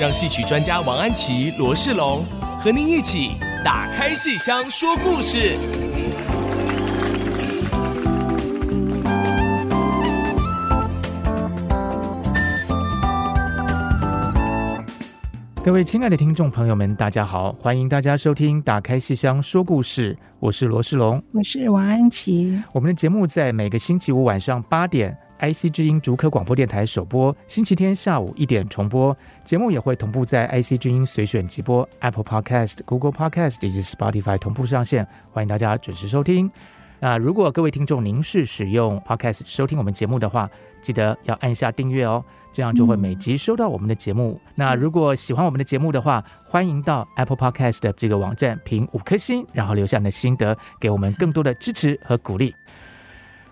[0.00, 2.24] 让戏曲专家王安琪、罗世龙
[2.58, 3.32] 和您一起
[3.62, 5.58] 打开戏箱说故事。
[15.62, 22.58] 各位亲爱的听众朋友们，大家好，欢迎大家收听《打开戏箱说故事》，我是罗世龙，我是王安琪。
[22.72, 25.14] 我们的节目在每个星期五晚上八点。
[25.40, 29.16] IC 之音竹科广播电台首播，星期天下午一点重播。
[29.42, 36.50] 节目也会同步在 IC 之音随选即播、Apple Podcast、Google Podcast 以及 Spotify 同步上线，欢迎大家准时收听。
[36.98, 40.50] 那如果各位听众您是使用 Podcast 收听我们节目的话，
[40.82, 44.38] 记得要按下订阅哦，这样就会每集收到我们的节目。
[44.44, 52.54] 嗯、那如果喜欢我们的节目的话，欢迎到 Apple Podcast 的这个网站评五颗星，然后留下你的心得，给我们更多的支持和鼓励。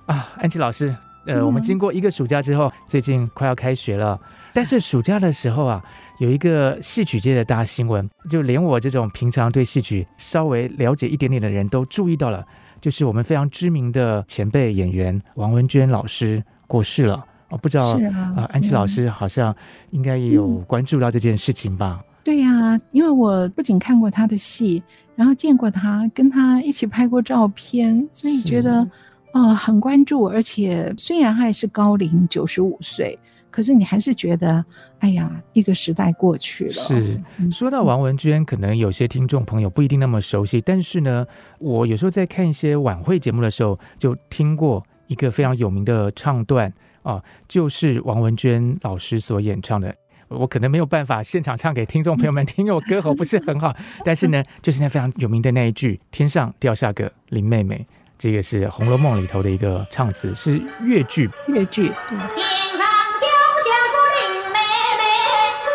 [0.05, 0.95] 啊，安琪老师。
[1.29, 4.19] 呃，我们经过一个暑假之后，最近快要开学了。
[4.55, 5.85] 但是暑假的时候啊，
[6.19, 12.43] 有一个戏曲界的大新闻，就连我这种平常对戏曲稍微了解一点点的人都注意到了，
[12.81, 17.23] 就是我们非常知名的前辈演员王文娟老师过世了。
[17.51, 19.55] 我不知道啊、呃，安琪老师好像
[19.91, 22.01] 应该也有关注到这件事情吧？
[22.25, 24.83] 对呀，因为我不仅看过他的戏，
[25.15, 28.91] 然后见过他，跟他一起拍过照片，所以觉得。
[29.33, 33.19] 哦，很关注，而且虽然还是高龄九十五岁，
[33.51, 34.65] 可是你还是觉得，
[35.01, 36.73] 哎呀，一个时代过去了。
[36.73, 37.21] 是
[37.51, 41.27] 说到王文娟，可能有些听众朋友不一定那么熟悉，但是呢，
[41.59, 49.95] 我有时候在看一些晚会节目的时候，就听过一个非常有名的唱段啊，就是王文娟老师所演唱的。
[50.29, 57.87] 我可能没有办法现场唱给听众朋友们听，因为我歌喉不是很好，但是呢，就是那非常有名的那一句“天上掉下个林妹妹”。
[58.19, 61.31] 这个是《红楼梦》里头的一个唱词，是越剧。
[61.47, 62.19] 越剧，对。
[62.19, 62.81] 天上
[63.21, 63.29] 掉
[63.65, 64.59] 下个林妹
[64.99, 65.03] 妹，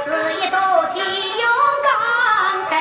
[0.03, 0.11] 死
[0.41, 0.55] 也不
[0.91, 0.99] 起
[1.39, 1.47] 勇
[1.85, 2.73] 刚才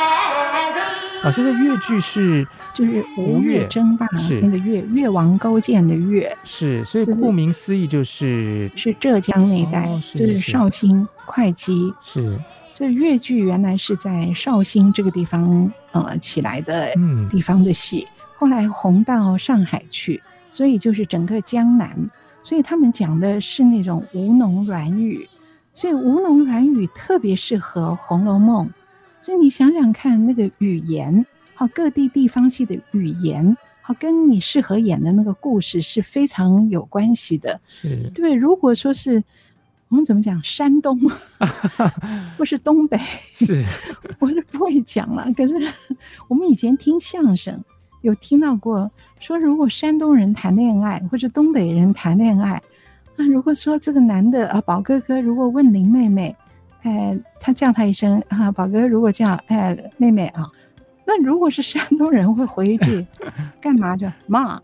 [0.75, 0.83] 人。
[1.23, 11.95] 老师的越剧是就是吴越争霸，是那个越越王勾践的越，是，所以顾名思义就是是浙江那一带，哦、是是就是绍兴会稽。
[12.03, 12.37] 是，
[12.75, 16.93] 这越剧原来是在绍兴这个地方呃起来的
[17.31, 18.05] 地方的戏。
[18.11, 20.21] 嗯后来红到上海去，
[20.51, 21.97] 所以就是整个江南，
[22.43, 25.29] 所以他们讲的是那种吴侬软语，
[25.73, 28.67] 所以吴侬软语特别适合《红楼梦》。
[29.21, 37.61] 所以你想想看，那个语言，好各地地方戏的语言，好跟你适合演的那个故事是非常有关系的。
[37.69, 39.23] 是对，如果说是
[39.87, 40.99] 我们怎么讲，山东
[42.37, 42.99] 或是东北，
[43.37, 43.65] 是
[44.19, 45.33] 我就不会讲了。
[45.37, 45.55] 可是
[46.27, 47.63] 我们以前听相声。
[48.03, 52.61] 有听到过说，如果山东人谈恋爱，或者东北人谈恋爱，
[53.17, 56.37] 那如果说这个男的啊，宝哥哥如果问林妹妹，
[56.83, 60.45] 哎，他叫他一声啊，宝哥如果叫哎妹妹啊。
[61.05, 63.05] 那如果是山东人会回一句，
[63.61, 64.59] 干嘛就骂？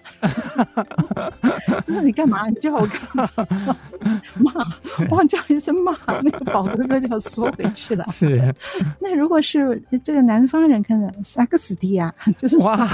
[1.86, 2.48] 那你干嘛？
[2.48, 3.28] 你叫我干嘛？
[4.38, 4.52] 骂！
[5.10, 8.04] 我叫一声骂，那个宝哥哥就要缩回去了。
[8.12, 8.54] 是。
[9.00, 12.88] 那如果是这个南方人，可能萨克斯蒂亚，就是哇，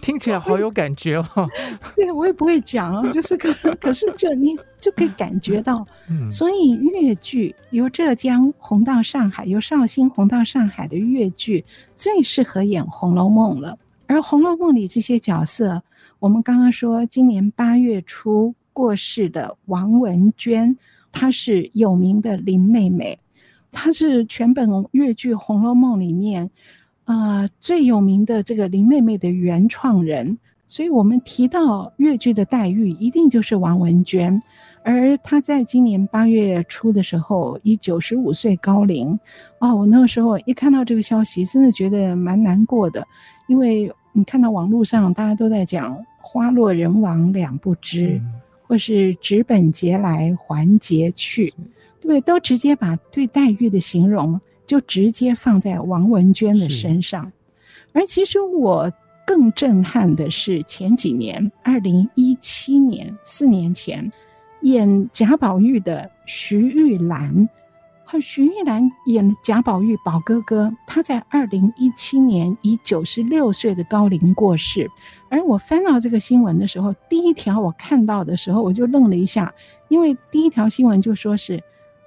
[0.00, 1.48] 听起来好有感觉哦。
[1.96, 11.64] 对，我也不会讲，就是可可是就你就可以感觉到，嗯，所以越剧由浙江红到上海，由绍兴红到上海的越剧。
[11.96, 15.82] 最适合演《红楼梦》了，而《红楼梦》里这些角色，
[16.18, 20.76] 我们刚刚说，今年八月初过世的王文娟，
[21.10, 23.18] 她是有名的林妹妹，
[23.72, 26.50] 她是全本越剧《红楼梦》里面，
[27.06, 34.42] 呃，最有名的这个林妹妹的原创人，所以我们提到越剧的黛玉，一定就是王文娟。
[34.86, 39.18] 而他在今年八月初的时候，以九十五岁高龄，
[39.58, 43.02] 哦，我那个时候一看到这个消息，真的觉得蛮难过的，
[43.48, 51.48] 因为你看到网络上大家都在讲“花落人亡两不知”，嗯、或是“直本节来还节去”，
[51.98, 52.20] 对不对？
[52.20, 57.32] 都直接把对黛玉的形容就直接放在王文娟的身上。
[57.94, 58.92] 而其实我
[59.26, 64.12] 更震撼的是前几年，二零一七年，四年前。
[64.64, 67.46] 演贾宝玉的徐玉兰，
[68.02, 74.90] 和徐玉兰演贾宝玉宝哥哥，他在二零一七年以九十六岁的高龄过世。
[75.28, 79.52] 而我翻到这个新闻的时候，第一条我看到的时候，我就愣了一下，
[79.88, 81.62] 因为第一条新闻就说是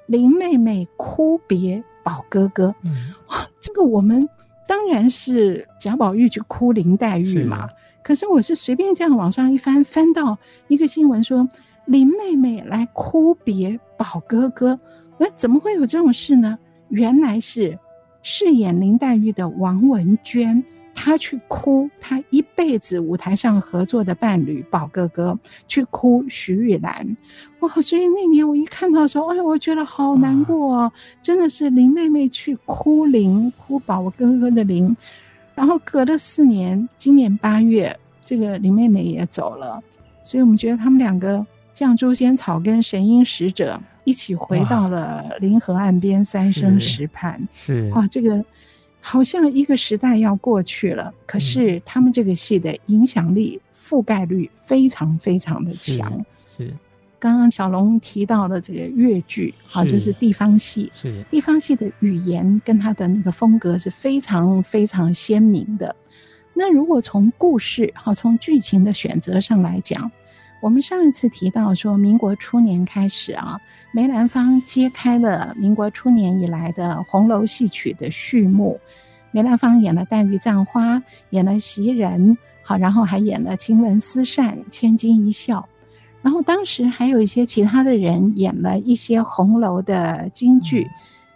[0.07, 2.73] 林妹妹哭别宝哥哥。
[2.83, 4.27] 嗯，哇，这个我们
[4.67, 7.69] 当然是贾宝玉去哭林黛玉嘛。
[8.01, 10.39] 可是我是随便这样往上一翻，翻到
[10.69, 11.47] 一个新闻说
[11.87, 14.79] 林妹妹来哭别宝哥哥。
[15.19, 16.59] 喂，怎么会有这种事呢？
[16.89, 17.79] 原来是
[18.21, 20.63] 饰演林黛玉的王文娟，
[20.93, 27.17] 她去哭，她一辈子舞台上合作的伴侣宝哥哥去哭徐玉兰，
[27.61, 27.69] 哇！
[27.81, 30.91] 所以那年我一看到的时候，哎，我觉得好难过哦，
[31.21, 34.95] 真的是林妹妹去哭林，哭宝哥哥的林，
[35.55, 39.81] 然后隔了四年，今年八月，这个林妹妹也走了，
[40.21, 41.45] 所以我们觉得他们两个。
[41.77, 47.91] 像诛仙草跟神瑛使者一起回到了临河岸边三生石畔，是。
[47.93, 48.43] 啊，这个
[48.99, 56.25] 好像一个时代要过去了，可是他们这个戏的影响力、覆盖率非常非常的强。
[56.57, 56.73] 是，
[57.19, 61.23] 刚刚小龙提到的这个粤剧，啊，就是地方戏，是。
[61.29, 65.95] 地方戏的语言跟它的那个风格是非常非常鲜明的。
[66.55, 70.11] 那如果从故事，好，从剧情的选择上来讲。
[70.59, 73.59] 我们上一次提到说，民国初年开始啊，
[73.91, 78.79] 梅兰芳揭开了民国初年以来的红楼戏曲的序幕。
[79.31, 80.95] 梅兰芳演了《黛玉葬花》，
[81.29, 85.59] 演了袭人，好，然后还演了《晴雯丝扇》《千金一笑》，
[86.23, 90.87] 然后当时还有一些其他的人演了一些红楼的京剧，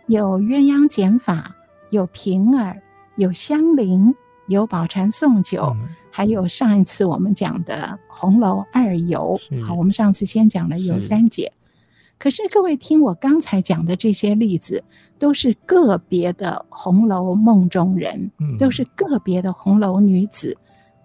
[0.07, 1.55] 有《鸳鸯剪法》，
[1.91, 2.81] 有平儿，
[3.17, 4.15] 有香菱，
[4.47, 5.75] 有宝蟾送酒。
[5.79, 11.51] 嗯还有上一次我们讲的红楼二游，好，我们上次先讲了尤三姐。
[12.19, 14.83] 可是各位听我刚才讲的这些例子，
[15.17, 18.29] 都是个别的红楼梦中人，
[18.59, 20.55] 都是个别的红楼女子，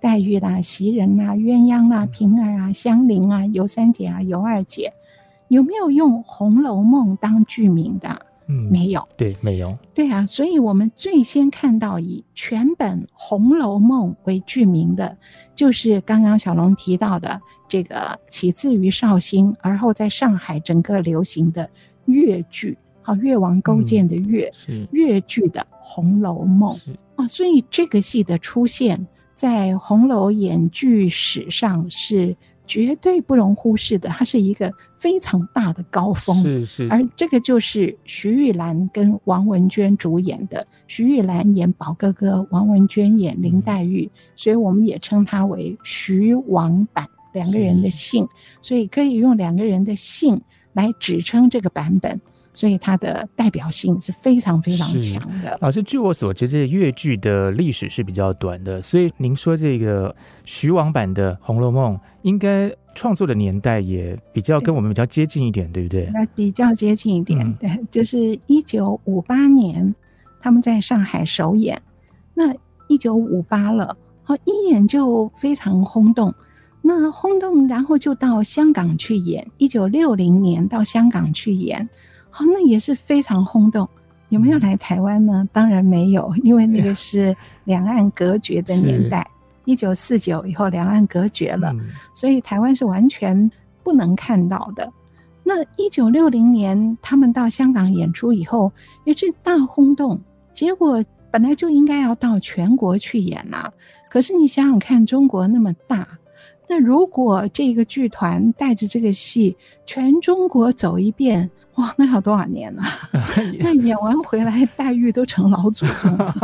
[0.01, 4.93] 黛玉啦、袭人啦、鸳鸯啦、平儿啊、香菱啊、尤三姐啊、尤二姐，
[5.49, 8.26] 有没有用《红楼梦》当剧名的？
[8.49, 15.17] 嗯，没有，对，没有，对啊，所以我们最先看到以全本《红楼梦》为剧名的，
[15.55, 21.69] 就是刚刚小龙提到的这个起自于绍兴，而后在上海整个流行的
[22.05, 24.87] 粤剧，好，越王勾践的越，是。
[24.93, 26.75] 越剧的《红楼梦》
[27.17, 32.37] 啊，所以这个戏的出现在红楼演剧史上是。
[32.69, 34.69] 绝对不容忽视的，它是一个
[35.07, 36.43] 非常大的高峰。
[36.43, 48.27] 是是，而这个就是徐玉兰跟王文娟主演的，徐玉兰演宝哥哥，王文娟演林黛玉，嗯、所以我们也称她为徐王版，两个人的姓，
[48.61, 50.41] 所以可以用两个人的姓
[50.73, 52.21] 来指称这个版本。
[52.57, 55.59] 所以它的代表性是非常非常强的。
[55.61, 60.17] 老师，据我所知，这越剧的历史是比较短的，所以您说这个
[60.47, 66.11] 徐王版的《红楼梦》应该创作的年代也比较跟我们比较接近一点，对，对不对？
[66.15, 68.17] 那比较接近一点，嗯、对， 就是
[68.47, 69.95] 一九五八年
[70.41, 71.79] 他们在上海首演，
[72.33, 72.55] 那
[72.89, 76.35] 一九五八了，好，一演就非常轰动，
[76.81, 81.87] 那轰动，然后就到香港去演，一九六零年到香港去演。
[82.39, 83.89] 哦，那也是非常轰动。
[84.29, 85.43] 有没有来台湾呢？
[85.45, 89.25] 嗯、当然没有，因为那个 是两岸隔绝的年代，
[89.65, 91.81] 一九四九以后两岸隔绝了，嗯、
[92.13, 93.49] 所以台湾是完全
[93.85, 94.93] 不能看到的。
[95.45, 98.73] 那一九六零年他们到香港演出以后，
[99.05, 100.21] 也是大轰动。
[100.53, 103.73] 结果本来就应该要到全国去演啦，
[104.11, 106.07] 可是你想想看，中国那么大，
[106.69, 109.57] 那如果这个剧团带着这个戏
[109.87, 111.49] 全中国走一遍。
[111.77, 112.83] 哇，那要多少年呢？
[113.61, 116.35] 那演完回来，黛玉都成老祖宗了。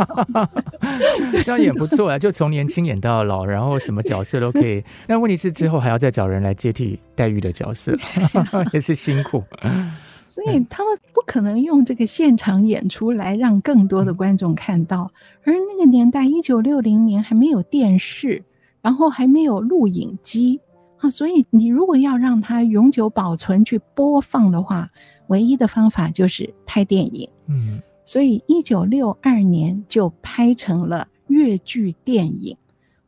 [1.43, 4.83] 这样也不错啊，就从年轻演到老，然后什么角色都可以。
[5.07, 7.97] 那问题是之后还要再找人来接替黛玉的角色，
[8.73, 9.43] 也是辛苦。
[10.25, 15.11] 所以他们不可能用这个现场演出来让更多的观众看到。
[15.43, 18.43] 而那个年代，一九六零年还没有电视，
[18.81, 20.61] 然后还没有录影机
[20.97, 24.89] 啊，所以你如果要让它永久保存去播放的话，
[25.27, 32.55] 唯一的方法就是拍电影，嗯，所以一九六二年就拍成了粤剧电影，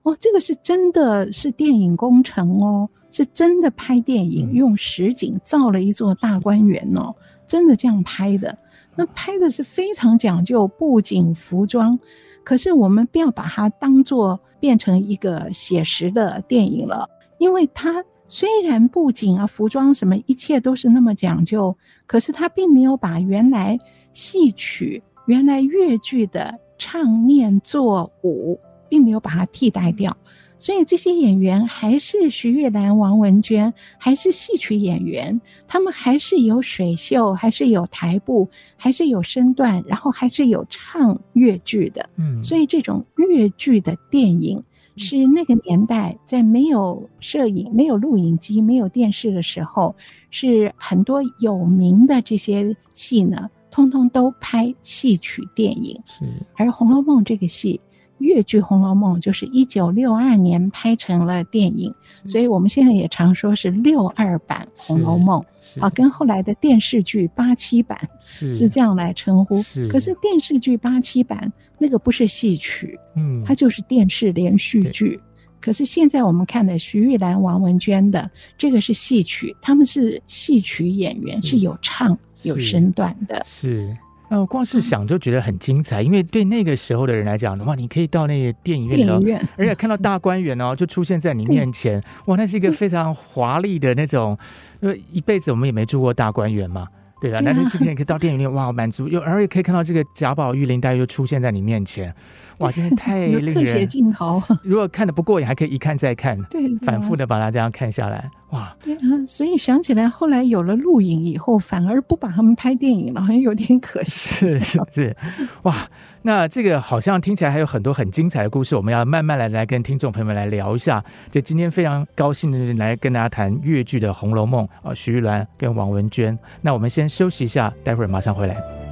[0.03, 7.13] 哦，这个是真的是电影工程哦，是真的拍电影，用实景造了一座大观园哦，
[7.45, 8.57] 真的这样拍的，
[8.95, 11.99] 那拍的是非常讲究布景服装，
[12.43, 18.03] 可是我们不要把它当做变成一个写实的电影了，因为它。
[18.27, 23.79] 虽然布景啊、服装什么一切都是那么讲究，可是他并没有把原来
[24.13, 28.59] 戏曲原来越剧的唱念做舞，
[28.89, 30.15] 并没有把它替代掉。
[30.57, 38.47] 所以这些演员还是徐玉兰、王文娟，还是戏曲演员，他们还是有水袖，还是有台步，
[38.77, 42.09] 还是有身段，然后还是有唱越剧的。
[42.15, 44.63] 嗯，所以这种越剧的电影
[44.97, 49.95] 是那个年代在没有摄影、没有录影机、没有电视的时候，
[50.29, 56.01] 是很多有名的这些戏呢，通通都拍戏曲电影。
[56.05, 56.25] 是，
[56.55, 57.79] 而《红楼梦》这个戏。
[58.19, 65.43] 越剧《红楼梦》就是一九六二年拍成了电影，所以我们现在也常说是六二版《红楼梦》
[65.81, 69.61] 啊，跟后来的电视剧八七版是这样来称呼。
[69.89, 75.19] 可是电视剧八七版那个不是戏曲，嗯，它就是电视连续剧。
[75.59, 83.95] 可是现在我们看的徐玉兰、王文娟的这个是戏曲，他们是戏曲演员，是有唱有身段的，是。
[84.27, 94.35] 那我光是想就觉得很精彩，因为对那个时候的人来讲的话，你可以到那个电影院，电影院，而且看到大观园哦，就出现在你面前，哇，那是一个非常华丽的那种，
[94.81, 96.87] 因为一辈子我们也没住过大观园嘛，
[97.21, 97.39] 对吧？
[97.39, 102.13] 难得是可以到电影院，哇，满足又而且可以看到这个贾宝玉、林黛玉又出现在你面前。
[102.59, 103.53] 哇，真的太令人！
[103.53, 108.73] 特写镜头， 如果看的不过瘾，还可以一看再看， 对，反复的把它这样看下来，哇！
[108.81, 114.29] 对啊，所以想起来，后来有了录影以后，反而不把他们拍电影了，好像有点可惜。
[114.29, 115.17] 是是是，
[115.63, 115.85] 哇！
[116.25, 121.03] 那这个好像听起来还有很多很精彩的故事，我们要慢慢来来跟听众朋友们来聊一下。
[121.29, 126.35] 就今天非常高兴的来跟大家谈越剧的《红楼梦》啊，徐玉兰跟王文娟。
[126.61, 128.84] 那我们先休息一下，待会儿马上回来。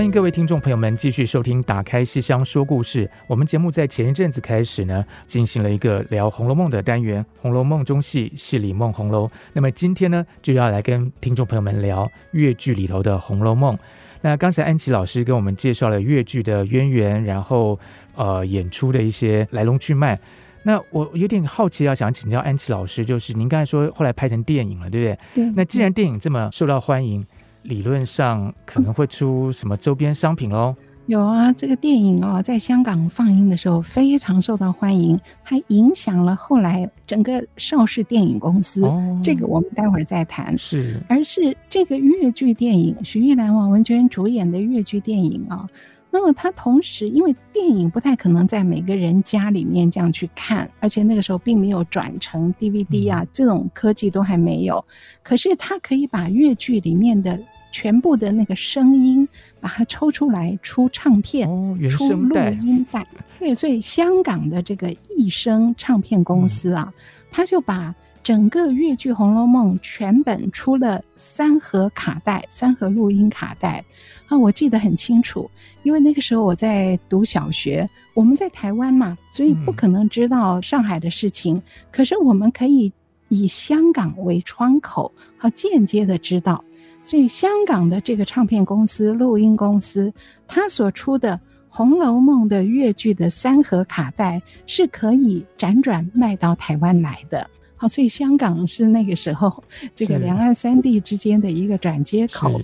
[0.00, 3.04] 欢迎各位听众朋友们继续收听《打开戏箱说故事》。
[3.26, 9.30] 我们节目在前一阵子开始呢，进行了一个聊《红楼梦》的单元，《红楼梦》中戏，戏里梦红楼。
[9.52, 13.76] 那么今天呢，就要来跟听众朋友们聊粤剧里头的《红楼梦》。
[14.22, 17.78] 那刚才安琪老师跟我们介绍了粤剧的渊源，然后
[18.14, 20.18] 呃演出的一些来龙去脉。
[20.62, 25.44] 那我有点好奇，要想请教安琪老师，就是您刚才说后来拍成电影了，对不对？
[25.44, 25.52] 对。
[25.54, 27.22] 那既然电影这么受到欢迎，
[27.62, 30.74] 理论上可能会出什么周边商品喽？
[31.06, 38.84] 有啊，这个电影哦，在香港放映的时候非常受到欢迎，它影响了后来整个邵氏电影公司。
[38.84, 40.56] 哦，这个我们待会儿再谈。
[40.56, 45.68] 是，而是这个粤剧电影，徐玉兰、王文娟主演的粤剧电影啊。
[46.12, 54.84] 那么它同时，因为电影不太可能在每个人家里面这样去看，而且那个时候并没有转成 DVD 啊，这种科技都还没有。
[55.22, 57.40] 可是它可以把粤剧里面的
[57.70, 59.28] 全部的那个声音，
[59.60, 63.06] 把它抽出来出唱片，哦、出录音带。
[63.38, 66.92] 对，所以香港的这个艺声唱片公司啊，
[67.30, 73.82] 他就把整个粤剧《红楼梦》全本出了三盒卡带，三盒录音卡带。
[74.26, 75.50] 啊，我记得很清楚，
[75.82, 81.56] 因为那个时候我在读小学，我们在台湾嘛，所以不可能知道上海的事情。
[81.56, 82.92] 嗯、可是我们可以
[83.28, 86.62] 以香港为窗口，好间接的知道。
[87.10, 90.14] 所以香港的这个唱片公司、录音公司，
[90.46, 91.32] 它所出的
[91.68, 97.50] 《红楼梦》的粤剧的三盒卡带是可以辗转卖到台湾来的。
[97.74, 102.60] 好，所以香港是那个时候这个两岸三地之间的一个转接口。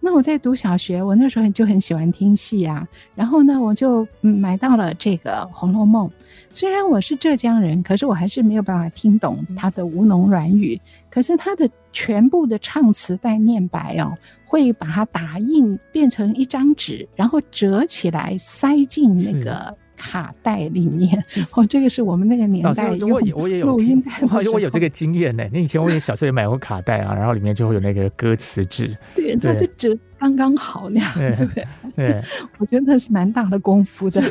[0.00, 2.88] 那我在读小学，我那时候就很喜欢听戏啊。
[3.14, 6.08] 然后呢，我就买到了这个《红楼梦》。
[6.50, 10.80] 虽然我是浙江人，可是我还是没有办法听懂他的吴侬软语。
[11.10, 19.76] 可是他的全部的唱词带念白哦，会把它打印变成一张纸，然后折起来塞进那个。
[19.98, 21.24] 卡带里面
[21.54, 23.34] 哦，这个是我们那个年代用录音带。
[23.34, 24.12] 我也有录音带，
[24.52, 25.42] 我有这个经验呢。
[25.50, 28.94] 那以前我也小时候也买过卡带啊，然后里面就会有那个歌词纸。
[29.16, 29.96] 对，它就折
[30.34, 31.66] 刚刚好那样，对不对？
[31.94, 32.22] 对，
[32.58, 34.22] 我觉得那是蛮大的功夫的。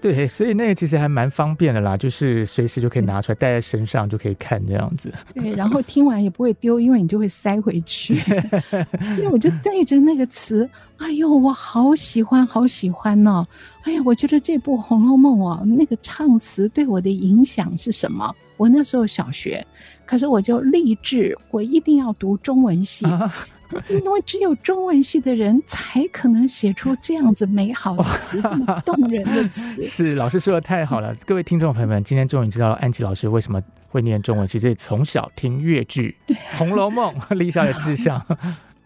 [0.00, 5.12] 对，所以那个其实还蛮方便的啦，就是随时就可以拿出来带在身上就可以看这样子。
[5.34, 8.18] 对，然后听完也不会丢，因为你就会塞回去。
[9.14, 10.68] 所以我就对着那个词，
[10.98, 13.46] 哎呦，我好喜欢，好喜欢哦。
[13.82, 18.34] 哎呀，我觉得这部《红楼梦》哦，那个唱词对我的影响是什么？
[18.56, 19.66] 我那时候小学，
[20.06, 23.34] 可是我就立志，我一定要读中文系，啊、
[23.88, 29.82] 因为只有中文系的人才可能写出这样子美好的词，这么动人的词。
[29.84, 36.16] 是老师说的太好了，各位听众朋友们，今天终于知道安琪老师为什么会念中文，其实也从小听粤剧
[36.58, 38.24] 《红楼梦》， 立下的志向。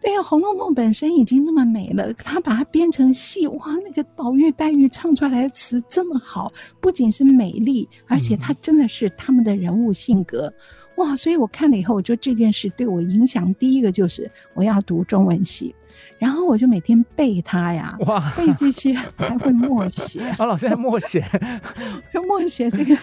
[0.00, 10.54] 对呀，《红楼梦》本身已经那么美了，他把它编成戏，哇，那个宝玉、黛玉唱出来的词这么好，不仅是美丽，而且它真的是他们的人物性格，嗯、
[10.98, 11.16] 哇！
[11.16, 15.74] 所以我看了以后，我觉得这件事对我影响第一个就是我要读中文系。
[16.18, 20.20] 然后我就每天背它呀，哇，背这些还会默写。
[20.30, 21.24] 啊， 老师还默写，
[22.26, 22.96] 默写这个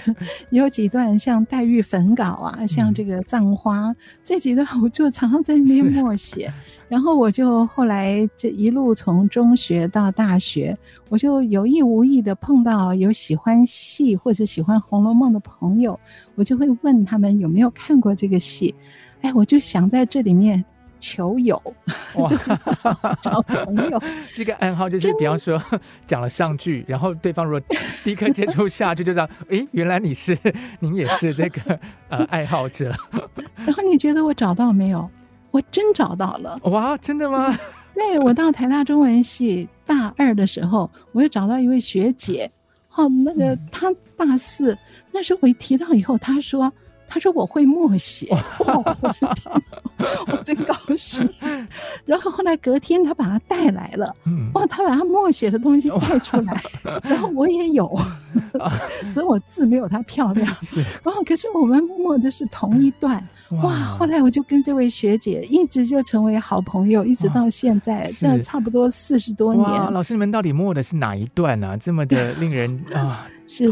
[0.50, 6.54] 有几段像黛玉焚稿啊，像这个葬花、嗯、这几段，我就常常在那边默写。
[6.88, 10.76] 然后我就后来这一路从中学到大学，
[11.10, 15.98] 我就有意无意的碰到有喜欢戏或者喜欢《红楼梦》的朋友，
[16.36, 18.76] 我就会问他们有没有看过这个戏。
[19.22, 20.64] 哎，我就想在这里面。
[21.00, 21.62] 求友，
[22.28, 24.02] 就是找找朋友。
[24.34, 25.62] 这个暗号就是，比方说
[26.06, 27.62] 讲了上句，然后对方如果
[28.04, 30.38] 立刻接触下句，就知道，诶，原来你是，
[30.80, 32.94] 您也是这个呃爱好者。
[33.56, 35.10] 然后你觉得我找到没有？
[35.52, 36.60] 我真找到了。
[36.64, 37.58] 哇，真的吗？
[37.94, 42.50] 对，我到台大中文系大二的时候，我又找到一位学姐。
[42.96, 43.88] 哦，那个她
[44.18, 44.78] 大四，
[45.12, 46.72] 那时候我一提到以后，她说。
[47.16, 48.28] 他说我会默写，
[48.60, 48.76] 哇，
[50.28, 51.26] 我真高兴。
[52.04, 54.14] 然后后来隔天他把他带来了，
[54.54, 56.62] 哇，他把他默写的东西带出来，
[57.04, 57.90] 然后我也有，
[59.08, 60.46] 只是我字没有他漂亮。
[61.06, 63.26] 然后可是我们默的是同一段，
[63.64, 63.72] 哇！
[63.98, 69.66] 后来我就跟这位学姐一直就成为好朋友，一直到现在，这差不多四十多年。
[69.94, 71.78] 老师，你们到底默的是哪一段呢？
[71.78, 73.72] 这么的令人啊，是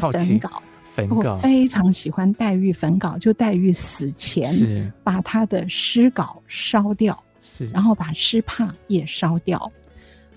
[0.94, 1.34] 焚稿。
[1.34, 7.22] 我非常喜欢黛玉焚稿，就黛玉死前把她的诗稿烧掉，
[7.72, 9.72] 然后把诗帕也烧掉。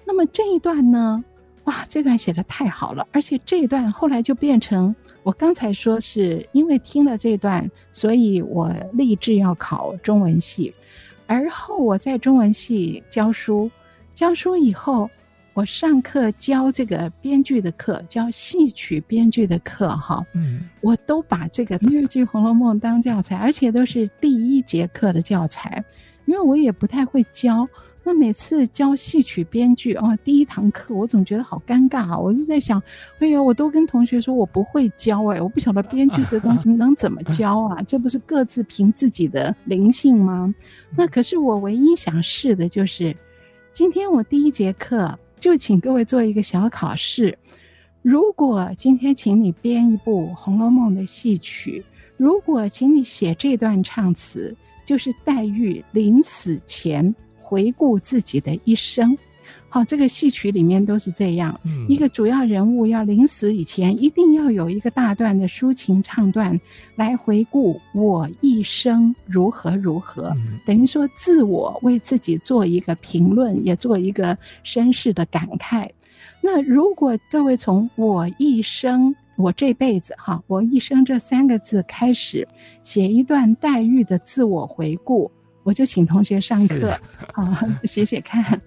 [0.04, 1.22] 那么这一段呢？
[1.64, 10.72] 哇，这段写的太好了，而且这一段后来就变成我刚才说是因为听了这段，所以我立志要考中文系。
[11.26, 13.70] 而后我在中文系教书，
[14.14, 15.10] 教书以后。
[15.56, 25.82] 我上课教这个编剧的课，教戏曲编剧的课，哈，嗯，我都把这个越剧《红楼梦》当教材，而且都是第一节课的教材，
[26.26, 27.66] 因为我也不太会教。
[28.04, 32.78] 那每次教戏曲编剧，哦，第一堂课我总觉得好尴尬啊，我就在想，
[33.20, 37.80] 哎呦，我都跟同学说我不会教，哎，我不晓得编剧这东西能怎么教啊？
[37.88, 40.54] 这不是各自凭自己的灵性吗？
[40.94, 43.16] 那可是我唯一想试的就是，
[43.72, 45.18] 今天我第一节课。
[45.46, 47.38] 就请各位做一个小考试。
[48.02, 51.84] 如果今天请你编一部《红楼梦》的戏曲，
[52.16, 59.16] 如果请你写这段唱词，就是黛玉临死前回顾自己的一生。
[59.76, 66.58] 好，这个戏曲里面都是这样，一个主要人物要临死以前，一定要有一个大段的抒情唱段
[66.94, 70.34] 来回顾我一生如何如何，
[70.64, 75.86] 等于说自我为自己做一个评论，也做一个身世的感慨。
[76.40, 82.48] 那如果各位从我一生，我这辈子哈，我一生这三个字开始
[82.82, 85.30] 写一段黛玉的自我回顾，
[85.64, 86.98] 我就请同学上课
[87.34, 88.58] 啊， 写写看。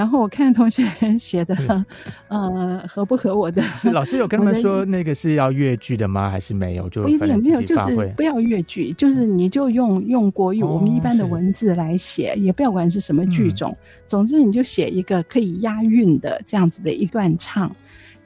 [0.00, 0.82] 然后我看同学
[1.20, 1.84] 写的，
[2.28, 3.62] 呃，合不合我的？
[3.76, 6.30] 是老师有跟他们说那个是要越剧的吗？
[6.30, 6.88] 还是没有？
[6.88, 13.76] 就不一定没有，就是不要越剧，就是你就用用国语，我们一般的文字来写，也不要管是什么剧种。
[14.06, 17.70] 总之，你就写一个可以押韵的这样子的一段唱。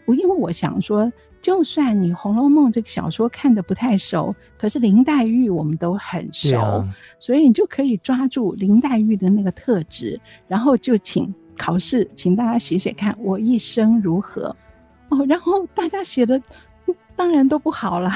[0.05, 6.87] 我因为我想说，就算你《红楼梦》这个小说看的不太熟，可是林黛玉我们都很熟，
[7.19, 11.35] 所以你就可以抓住林黛玉的那个特质，然后就请。
[11.57, 14.55] 考试，请大家写写看，我一生如何？
[15.11, 16.41] 哦，然后大家写的。
[17.17, 18.11] 当然都不好了，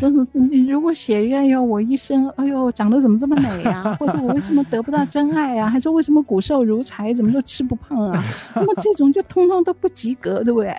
[0.00, 3.96] 都是你如果写一个，哎呦，我一生，哎呦，长得怎么这么美啊？
[4.00, 5.68] 或者我为什么得不到真爱啊？
[5.68, 8.24] 还说为什么骨瘦如柴，怎么都吃不胖啊？
[8.54, 10.74] 那么这种就通通都不及格，对不对？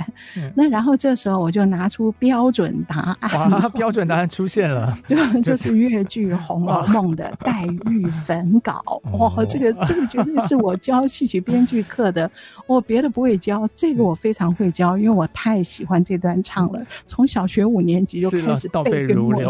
[0.55, 8.81] 那然后这时候我就拿出标准答案，哇，标准答案出现了， 就就是越剧《红楼梦》的黛玉焚稿。
[9.13, 12.29] 哇，这个这个绝对是我教戏曲编剧课的，
[12.67, 17.61] 我别的不会教，这个我非常会教，因为我太喜欢这段唱了，从小学。
[17.65, 19.50] 五年级就开始倒背如流。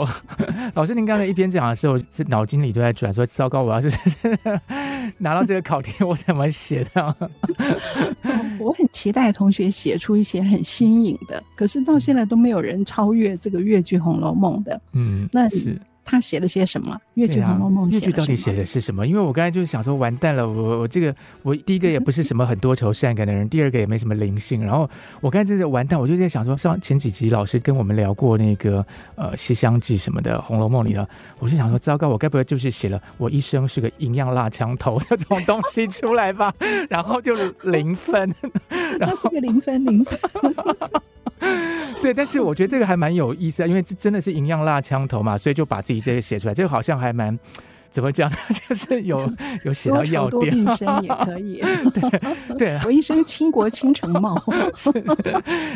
[0.74, 1.98] 老师，您刚才一边讲的时候，
[2.28, 3.92] 脑筋里都在转，说：“糟糕，我要是
[5.20, 7.16] 拿到这个考题，我怎么写的？”
[8.60, 14.82] 我很期待同学写出一些很新颖的，可是到现在都没有人超越这个越剧《红楼梦》的。
[14.94, 15.80] 嗯，那是。
[16.12, 16.94] 他写了些什么？
[17.14, 19.08] 越剧《红楼梦》越剧到底写的是什么？
[19.08, 24.90] 因为我刚才就是想说，完蛋了，我我这个我第一个也不是什么很多愁善感的人，第二个也没什么灵性，然后
[25.22, 31.08] 我刚才真的完蛋，我就在想说，上前几集老师跟我们聊过那个呃《西厢记》什么的，《红楼梦》里的，
[31.40, 36.54] 我就想说，糟糕，我该不会就是写了我一生是个营养辣枪头这种东西出来吧？
[36.90, 38.30] 然后就零分，
[39.00, 40.20] 然后这个零分零分。
[42.02, 47.38] 对，但是我觉得这个还蛮有意思啊，因为这真的是银样蜡枪头嘛，所以就把自己这个写出来，这个好像还蛮
[47.92, 48.38] 怎么讲呢？
[48.68, 49.32] 就是有
[49.64, 51.62] 有写到要点，多多也 可以。
[51.92, 54.42] 对对，我一生倾国倾城貌。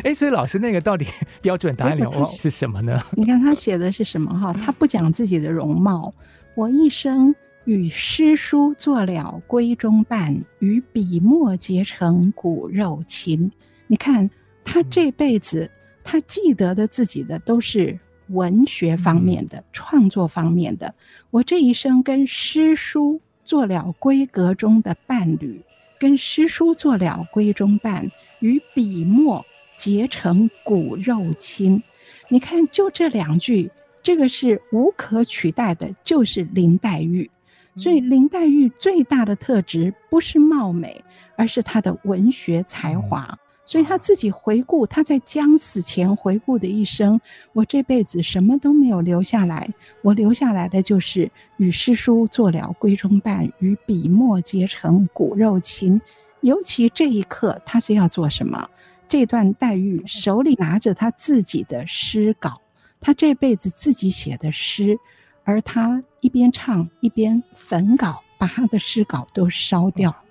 [0.02, 1.06] 哎，所以老师那个到底
[1.40, 3.00] 标准答案是什么呢？
[3.12, 4.52] 你看他写的是什么哈？
[4.52, 6.12] 他不讲自己的容貌，
[6.56, 7.32] 我一生
[7.66, 13.52] 与诗书作了闺中伴，与笔墨结成骨肉情。
[13.86, 14.28] 你看。
[14.66, 15.70] 他这辈子，
[16.04, 17.98] 他记得的自己的都是
[18.28, 20.92] 文学方面的、创作方面的。
[21.30, 25.62] 我这一生跟诗书做了闺阁中的伴侣，
[25.98, 29.46] 跟诗书做了闺中伴，与笔墨
[29.78, 31.82] 结成骨肉亲。
[32.28, 33.70] 你看，就这两句，
[34.02, 37.30] 这个是无可取代的，就是林黛玉。
[37.76, 41.00] 所以，林黛玉最大的特质不是貌美，
[41.36, 43.38] 而是她的文学才华。
[43.68, 47.20] 所以他自己回顾，他在将死前回顾的一生，
[47.52, 49.68] 我这辈子什么都没有留下来，
[50.02, 56.00] 我留下来的就是与诗书做了闺中伴，与笔墨结成骨肉亲。
[56.42, 58.70] 尤其这一刻，他是要做什么？
[59.08, 62.62] 这段黛玉手里拿着他自己的诗稿，
[63.00, 64.96] 他这辈子自己写的诗，
[65.42, 70.22] 而他一边唱一边焚稿，把他的诗稿都烧掉了。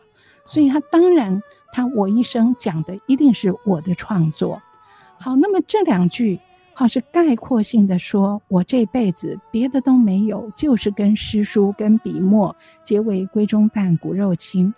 [0.45, 1.43] 所以他当然。
[1.75, 4.61] 他我一生讲的一定是我的创作，
[5.19, 6.39] 好，那么这两句
[6.73, 14.73] 好是概括性的说，我这辈子别的都没有，就是跟诗书跟笔墨结为闺中伴，骨肉亲。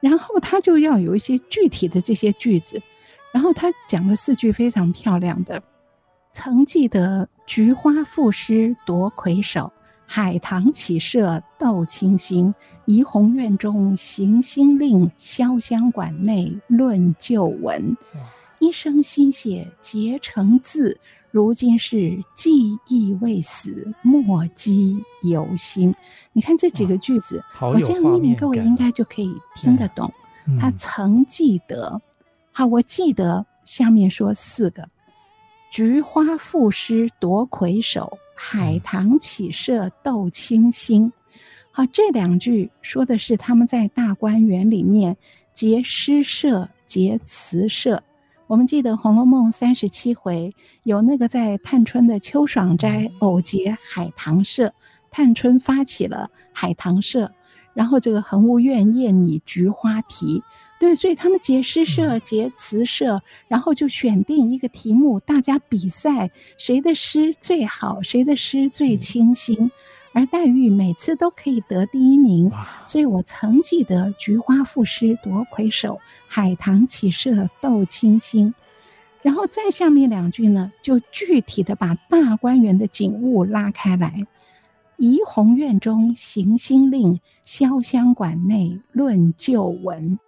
[0.00, 2.82] 然后他就要有一些具体的这些句子，
[3.32, 5.62] 然后他讲了四句非常漂亮的，
[6.32, 9.70] 曾记得菊花赋诗夺魁首。
[10.12, 12.52] 海棠起色斗清新，
[12.90, 17.96] 怡红院中行星令，潇湘馆内论旧闻。
[18.58, 20.98] 一生心血结成字，
[21.30, 25.94] 如今是记忆未死，墨迹犹新。
[26.32, 30.12] 你看这几个句子，我这样念念，各位应该就可以听得懂。
[30.58, 32.02] 他曾记得，
[32.50, 34.88] 好，我记得下面说四个：
[35.70, 38.18] 菊花赋诗夺魁首。
[38.42, 41.12] 海棠起色斗清新，
[41.72, 45.16] 好，这两句说的是他们在大观园里面
[45.54, 48.02] 结诗社、结词社。
[48.48, 50.52] 我们记得《红楼梦》三十七回
[50.82, 54.74] 有那个在探春的秋爽斋偶结海棠社，
[55.12, 57.30] 探春发起了海棠社，
[57.72, 60.42] 然后这个蘅芜院宴拟菊花题。
[60.80, 69.70] 对，所以他们结诗社、结词社，然后就选定一个题目，大家比赛谁的诗最好，谁的诗最清新。
[70.12, 72.50] 而黛玉每次都可以得第一名，
[72.84, 78.54] 所以我曾记得菊花赋诗夺魁首，海棠起舍斗清新。
[79.22, 84.26] 然后再下面两句呢，就具体的把大观园的景物拉开来：
[84.96, 90.18] 怡红院中行新令，潇湘馆内论旧闻。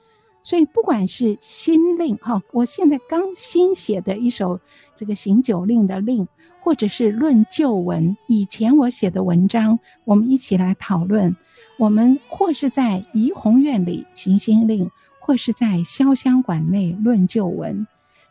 [0.45, 4.59] 所以，不管是新令哈，我现在刚新写的一首
[4.95, 6.27] 这个行酒令的令，
[6.63, 11.37] 或者是论旧闻，以前我写的文章，我们一起来讨论。
[11.77, 17.87] 我们或是在怡红院里行新令，或是在潇湘馆内论旧闻。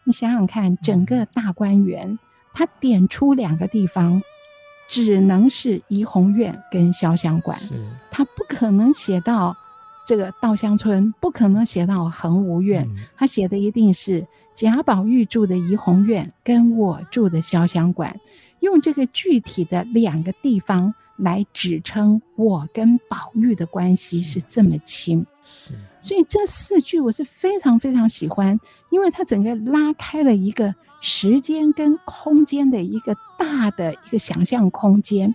[0.06, 2.18] 你想想看，整个大观园，
[2.54, 4.22] 他点出两个地方，
[4.88, 7.60] 只能是怡红院跟潇湘馆，
[8.10, 9.58] 他不可能写到。
[10.12, 18.20] 这个稻香村不可能写到蘅芜院，他写的一定是贾宝玉住的怡红院跟我住的潇湘馆，
[18.60, 25.26] 用这个具体的两个地方来指称我跟宝玉的关系是这么亲。
[25.46, 35.34] 是，所以这四句我是非常非常喜欢，因为它整个拉开了一个时间跟空间的一个大的一个想象空间。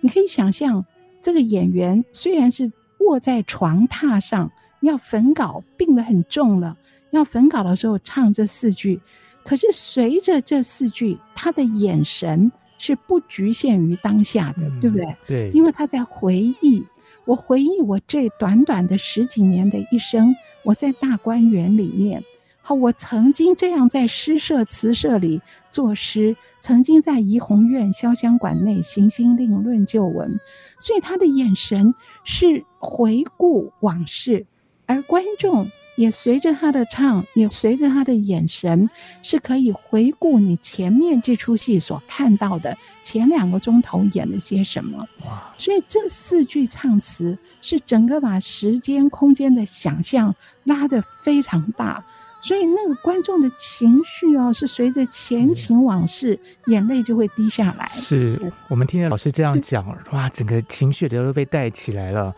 [0.00, 0.84] 你可以想象，
[1.22, 2.72] 这个演员虽然是。
[3.06, 6.76] 卧在床榻上，要焚稿，病得很重了。
[7.10, 9.00] 要焚稿的时候唱这四句，
[9.44, 15.16] 可是随着这四句，他的眼神是不局限于当下的，嗯、对不对？
[15.26, 16.84] 对，因为他在回忆。
[17.24, 22.22] 我回忆我这短短的十几年的一生，我在大观园里面，
[22.62, 30.38] 好，我曾经这样在诗社、词社里作诗，曾经在怡红院潇湘馆内行星令论旧闻，
[30.78, 31.92] 所以他的眼神
[32.26, 34.44] 是回顾往事，
[34.84, 38.90] 而观众也随着他的唱，也随着他的眼神，
[39.22, 45.08] 是可以回顾你前面这出戏所看到的前两个钟头演了些什么。
[45.56, 50.34] 所以这四句唱词是整个把时间、空间的想象
[50.64, 52.04] 拉得非常大。
[52.46, 57.88] 所以那个观众的情绪哦，是随着前情往事，眼泪就会滴下来。
[57.88, 62.32] 是我们听着老师这样讲，哇，整个情绪都被带起来了。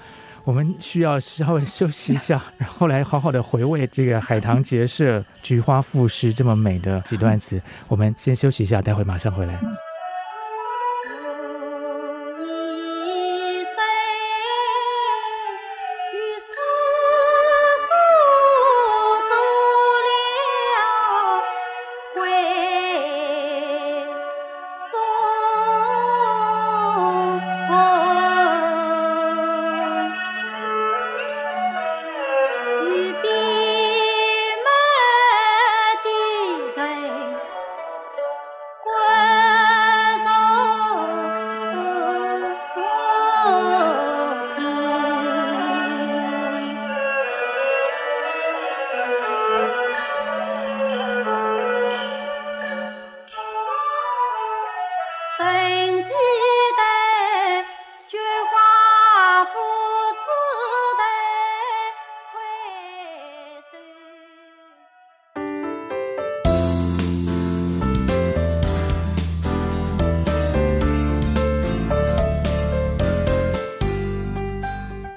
[0.45, 7.61] 我们需要稍微休息一下， 然后来好好的回味这个海棠结社《菊花赋诗》这么美的几段词。
[7.87, 9.61] 我们先休息一下，待会马上回来。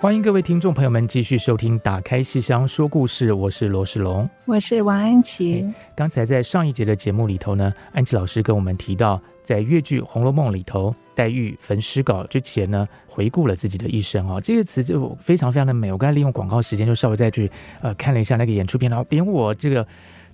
[0.01, 5.71] 欢迎各位听众朋友们继续收听《打开戏箱说故事》，我是罗世龙，我是王安琪。
[5.95, 15.91] 刚才在上一节的节目里头呢，安琪老师跟我们提到，在越剧《红楼梦》里头，黛玉焚诗稿之前呢，回顾了自己的一生哦，这个词就非常非常的美。
[15.91, 17.47] 我刚才利用广告时间，就稍微再去
[17.81, 19.85] 呃看了一下那个演出片，然后连我这个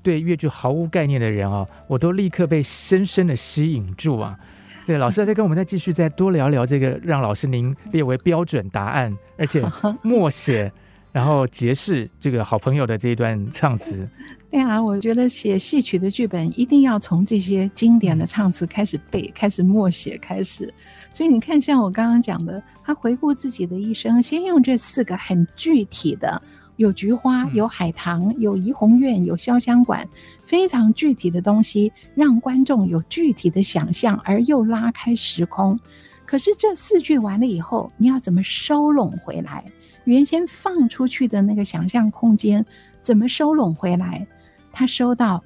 [0.02, 4.40] 对越剧毫无概念的人哦，我都立刻被深深的吸引住啊。
[4.88, 9.62] 对，老师再跟我们再继续再多聊聊这个，让老师您列为标准答案，而且
[10.02, 10.72] 默写，
[11.12, 14.08] 然后结识这个好朋友的这一段唱词。
[14.50, 20.74] 对啊，我觉得写戏曲的剧本一定要从这些经典的唱词开始背，开始默写开始。
[21.12, 26.42] 所以你看，像我刚刚讲的，他回顾自己的一生，先用这四个很具体的。
[26.78, 30.08] 有菊花，有海棠，有怡红院，有潇湘馆，
[30.46, 35.80] 非常具体的东西，让观众有具体的想象，而又拉开时空。
[36.26, 39.66] 可是这四句完了以后，你要怎么收拢回来？
[40.06, 42.66] 原先放出去的那个想象空间，
[43.02, 44.26] 怎么收拢回来？
[44.72, 45.44] 他收到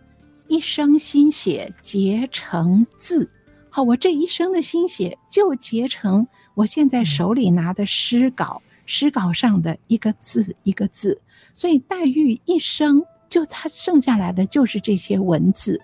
[0.48, 3.32] 一生心血结成字，
[3.70, 8.62] 好，我这一生的心血就结成我现在手里拿的诗稿。
[8.86, 11.22] 诗稿上的一个字一个字，
[11.54, 15.82] 所以黛玉一生就她剩下来的就是这些文字，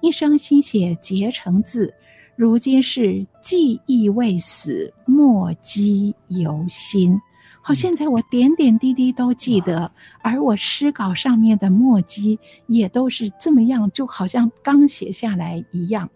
[0.00, 1.94] 一生心血结成字，
[2.36, 7.20] 如今是记忆未死，墨迹犹新。
[7.62, 16.08] 好，现在我点点滴滴都记得，而我诗稿上面的墨迹也都是这么样，就好像刚写下来一样。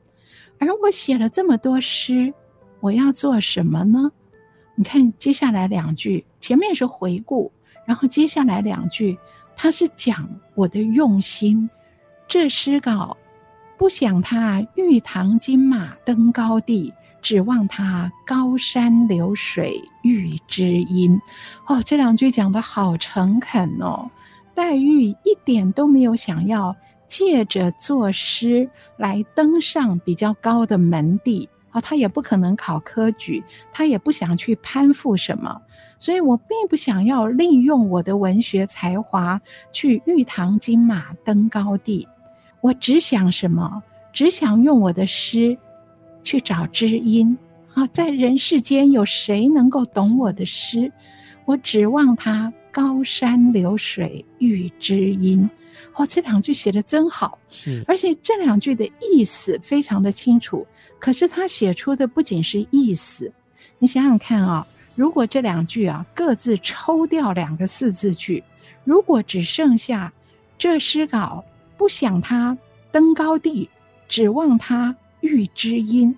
[0.58, 2.32] 而我写了这么多诗，
[2.80, 4.10] 我要做什么呢？
[4.76, 7.52] 你看接下来两句，前面是回顾，
[7.86, 9.16] 然后接下来两句，
[9.56, 11.68] 他是讲我的用心。
[12.26, 13.16] 这诗稿
[13.76, 21.20] 不想他玉堂金马登高地，指望他高山流水遇知音。
[21.66, 24.10] 哦，这两句讲得好诚恳哦。
[24.54, 26.74] 黛玉一点都没有想要
[27.06, 31.48] 借着作诗来登上比较高的门第。
[31.74, 35.60] 啊，他也不可能考科举，他也不想去攀附什么，
[35.98, 39.40] 所以我并不想要利用我的文学才华
[39.72, 42.06] 去玉堂金马登高第，
[42.60, 43.82] 我只想什么？
[44.12, 45.58] 只想用我的诗
[46.22, 47.36] 去找知音。
[47.74, 50.92] 啊，在人世间有谁能够懂我的诗？
[51.44, 55.50] 我指望他高山流水遇知音。
[55.94, 60.66] 哦，这两句写的真好，是，而且这两句的意思非常的清楚。
[60.98, 63.32] 可是他写出的不仅是意思，
[63.78, 68.42] 你想想看啊，如果这两句啊各自抽掉两个四字句，
[68.84, 70.12] 如果只剩下
[70.58, 71.44] 这诗稿
[71.76, 72.56] 不想他
[72.90, 73.68] 登高地，
[74.08, 76.16] 指望他遇知音。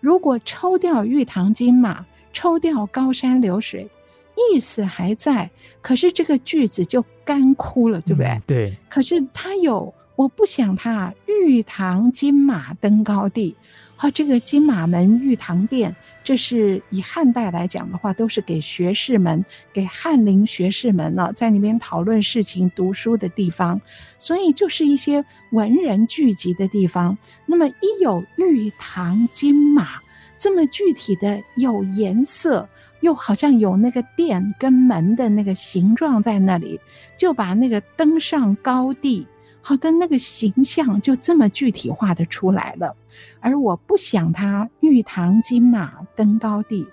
[0.00, 3.88] 如果抽掉玉堂金马，抽掉高山流水，
[4.36, 8.28] 意思还在，可是这个句子就干枯了，对不对？
[8.28, 8.76] 嗯，对。
[8.88, 13.56] 可是他有我不想他玉堂金马登高地。
[13.98, 23.80] 好，这个金马门玉堂殿，这是以汉代来讲的话，都是给学士们、给翰林学士们呢，在那边讨论事情、读书的地方，
[24.18, 27.16] 所以就是一些文人聚集的地方。
[27.46, 30.02] 那么一有玉堂金马
[30.36, 32.68] 这么具体的有颜色，
[33.06, 36.80] 又好像有那个殿跟门的那个形状在那里，
[37.16, 39.24] 就把那个登上高地。
[39.60, 42.96] 好的，那个形象就这么具体化的出来了，
[43.38, 46.84] 而我不想他玉堂金马登高地，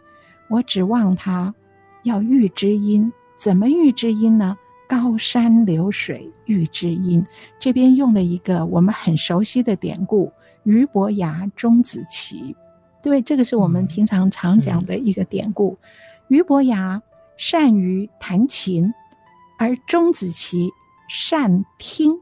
[0.50, 1.56] 我指望他
[2.04, 4.56] 要遇知音，怎么遇知音呢？
[4.88, 7.26] 高山流水遇知音，
[7.60, 12.56] 这边用了一个我们很熟悉的典故——俞伯牙钟子期。
[13.02, 15.78] 对，这个是我们平常常讲的一个典故。
[16.34, 17.04] 俞伯牙
[17.38, 18.92] 善于弹琴，
[19.60, 20.72] 而钟子期
[21.08, 22.20] 善听。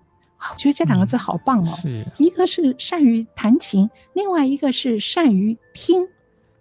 [0.51, 6.09] 我觉得这两个字好棒哦，是一个是善于弹琴，另外一个是善于听，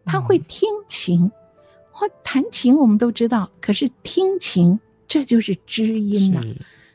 [0.04, 1.32] 他会听琴。
[1.90, 6.40] 或弹琴我们都知道，可是听琴这就是知音呐。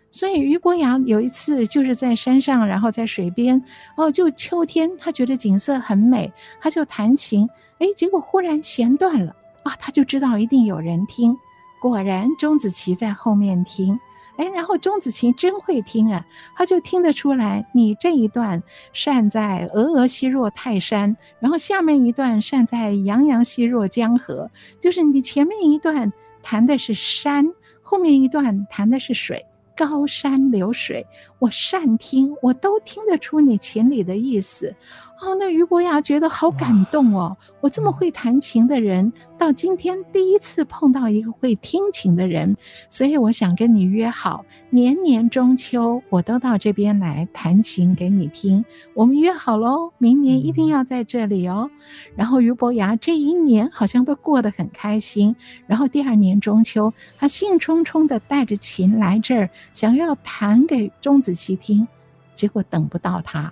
[0.10, 3.62] 所以俞伯牙有一次就是在山上，然后在水边，
[3.98, 9.36] 哦，就秋天，他觉得景色很美，他就弹琴，哎，结果忽然弦断了
[9.66, 11.38] 啊，他就知道一定有人听，
[11.82, 14.00] 果然钟子期在后面听。
[14.38, 16.26] 哎，然后钟子期真会听啊，
[16.56, 18.62] 他就听得出来，你这一段
[18.94, 24.50] 善在峨峨兮若泰山，然后下面一段善在洋洋兮若江河，
[24.80, 27.46] 就是你前面一段弹的是山，
[27.82, 29.46] 后面一段弹的是水。
[29.78, 31.06] 高山流水，
[31.40, 34.76] 我善听，我都听得出你琴里的意思。
[35.22, 37.38] 哦，那于伯牙觉得好感动哦！
[37.62, 42.58] 我这么会弹琴的人，到今天第一次碰到一个会听琴的人，
[42.90, 48.66] 所以我想跟你约好，年年中秋我都到这边来弹琴给你听。
[48.94, 51.72] 我们约好喽，明年一定要在这里哦。
[52.18, 55.34] 然后于伯牙这一年好像都过得很开心。
[55.66, 61.88] 然后第二年中秋，他兴冲冲的带着琴来这儿，想要弹给钟子期听，
[62.36, 63.52] 结果等不到他。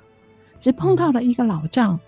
[0.60, 2.00] 只碰到了一个老丈，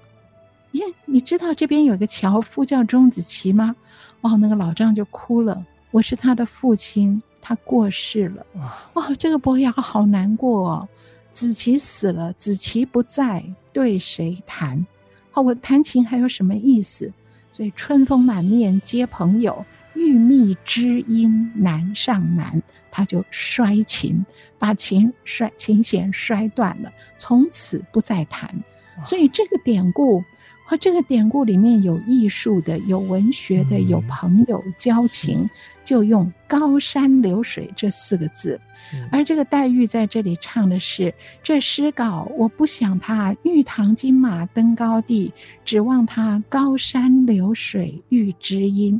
[0.73, 3.75] 耶，你知道这边有个樵夫叫钟子期吗？
[4.21, 5.65] 哦，那个老丈就哭了。
[5.89, 8.45] 我是他的父亲，他过世了。
[8.93, 10.87] 哦，这个伯牙好难过哦。
[11.31, 14.85] 子期死了，子期不在，对谁弹？
[15.31, 17.11] 好，我弹琴还有什么意思？
[17.51, 22.61] 所以春风满面皆朋友，欲觅知音难上难。
[22.89, 24.25] 他就摔琴，
[24.57, 28.49] 把琴摔琴弦摔断了，从此不再弹。
[29.03, 30.23] 所以这个典故
[30.65, 35.47] 和这个典故里面有艺术的，有文学的，有朋友交情，
[35.83, 38.59] 就用高山流水这四个字。
[39.11, 45.31] 而这个黛玉在这里唱的是这诗稿，我不想他玉堂金马登高地，
[45.63, 48.99] 指望他高山流水遇知音。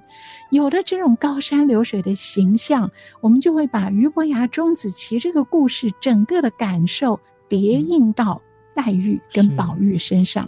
[0.51, 2.89] 有了这种高山流水的形象，
[3.21, 8.39] 我们就会把俞伯牙钟子期这个故事整个的感受叠印到
[8.75, 10.47] 黛玉跟宝玉身上。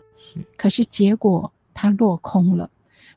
[0.55, 2.69] 可是结果他落空了，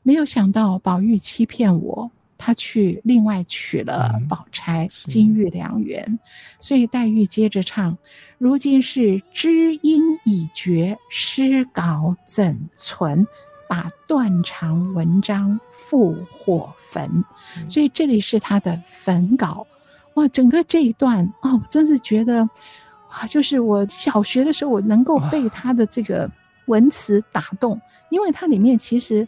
[0.03, 2.11] 没有想到宝玉欺骗我。
[2.43, 6.17] 他去另外娶了宝钗，金玉良缘，
[6.59, 7.95] 所以黛玉接着唱
[8.39, 13.27] ：“如今是知音已绝，诗稿怎存？
[13.69, 17.23] 把断肠文章付火焚。”
[17.69, 19.67] 所以这里是他的焚稿。
[20.15, 22.41] 哇，整个这一段哦，真是觉得
[23.11, 26.27] 哇，就是我小学的时候，我能够被他的这个
[26.71, 27.79] 文词打动，
[28.09, 29.27] 因为它里面其实。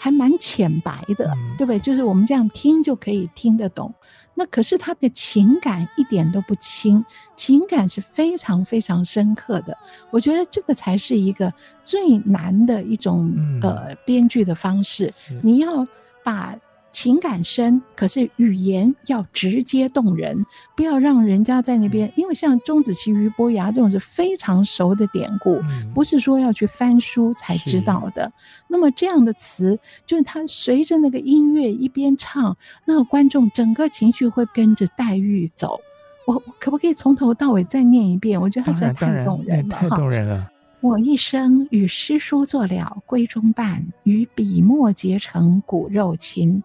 [0.00, 1.78] 还蛮浅白的，对不对？
[1.80, 3.92] 就是我们这样听就可以听得懂。
[4.34, 9.76] 那可是他的情感一点都不轻，情感是非常非常深刻的。
[10.12, 15.84] 我觉得这个才是一个最难的一种呃编剧的方式，你要
[16.22, 16.56] 把。
[17.00, 22.12] 情感深，可是语言要直接动人，不要让人家在那边。
[22.16, 28.28] 因为像钟子期、俞伯牙这种是非常熟的典故，嗯、不是说要去翻书才知道的。
[28.66, 35.78] 那么这样的词，就是他随着那个音乐一边唱，那个观众整个情绪会跟着黛玉走。
[36.26, 38.40] 我我可不可以从头到尾再念一遍？
[38.40, 40.50] 我觉得他实在太动人了，太动人了。
[40.80, 46.62] 我一生与诗书作了闺中伴，与笔墨结成骨肉亲。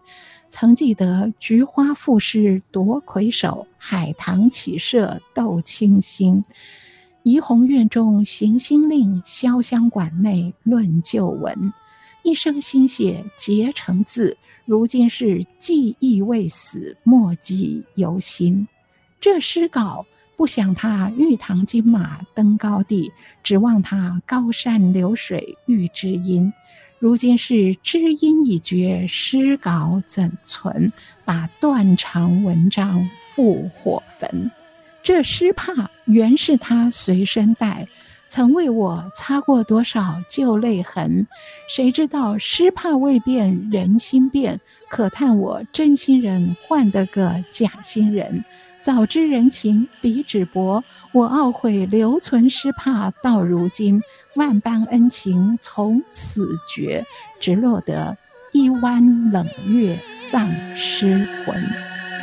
[0.48, 6.44] 曾记得菊花赋诗夺魁首，海棠起舍斗清新。
[7.24, 11.72] 怡红院中行新令，潇湘馆内论旧闻。
[12.22, 18.68] 一生心血结成字，如今是记忆未死，墨迹犹新。
[19.20, 20.06] 这诗稿
[20.36, 23.12] 不想他玉堂金马登高地，
[23.42, 26.52] 指望他高山流水遇知音。
[26.98, 30.90] 如今是知音已绝，诗稿怎存？
[31.24, 34.50] 把断肠文章付火焚。
[35.02, 37.86] 这诗帕原是他随身带，
[38.26, 41.26] 曾为我擦过多少旧泪痕。
[41.68, 44.58] 谁知道诗帕未变人心变，
[44.88, 48.42] 可叹我真心人换得个假心人。
[48.84, 54.02] 早知人情比纸薄，我懊悔留存诗帕到如今，
[54.34, 57.06] 万般恩情从此绝，
[57.40, 58.18] 只落得
[58.52, 61.56] 一弯冷月葬诗魂。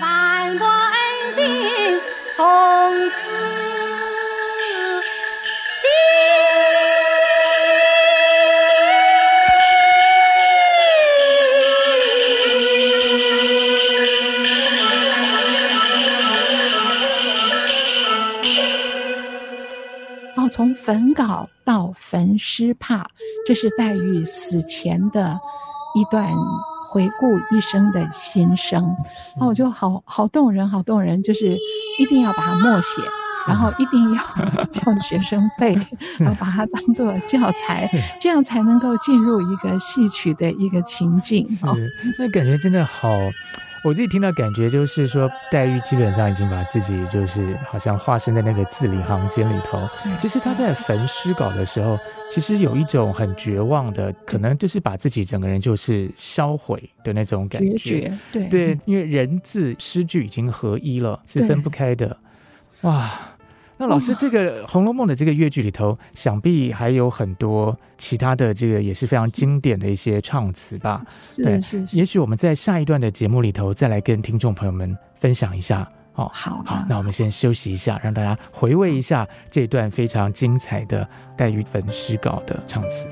[0.03, 1.99] 万般恩情
[2.37, 3.40] 从此。
[20.51, 23.05] 从焚稿到焚诗帕，
[23.47, 25.39] 这是黛玉死前的
[25.95, 26.29] 一段
[26.89, 28.83] 回顾一生的心声。
[29.39, 31.57] 哦，我就好好动人，好动人，就是
[31.97, 33.01] 一定要把它默写，
[33.47, 35.73] 然后一定要叫学生背，
[36.19, 37.89] 然后把它当做教材，
[38.19, 41.47] 这样才能够进入一个戏曲的一个情境。
[41.61, 41.75] 哦，
[42.19, 43.09] 那感觉真的好。
[43.83, 49.89] 我自己听到感觉就是说，黛玉基本上已经把自己就是好像化身在那个字里行间里头。
[50.19, 51.97] 其实她在焚诗稿的时候，
[52.29, 58.13] 其实有一种很绝望的，可能就是把自己整个人就是销毁的那种感觉。
[58.31, 62.15] 对对，因为人字诗句已经合一了，是分不开的。
[62.81, 63.09] 哇！
[63.81, 71.03] 那老师，这个《红楼梦》的这个越剧里头，想必还有很多其他的这个也是非常经典的一些唱词吧？
[71.07, 71.97] 是是是，是。
[71.97, 75.91] 也许我们在下一段的节目里头再来跟听众朋友们分享一下。
[76.13, 83.09] 哦，好，好，那我们先休息一下，让大家回味一下这段非常精彩的黛玉焚诗稿的唱词。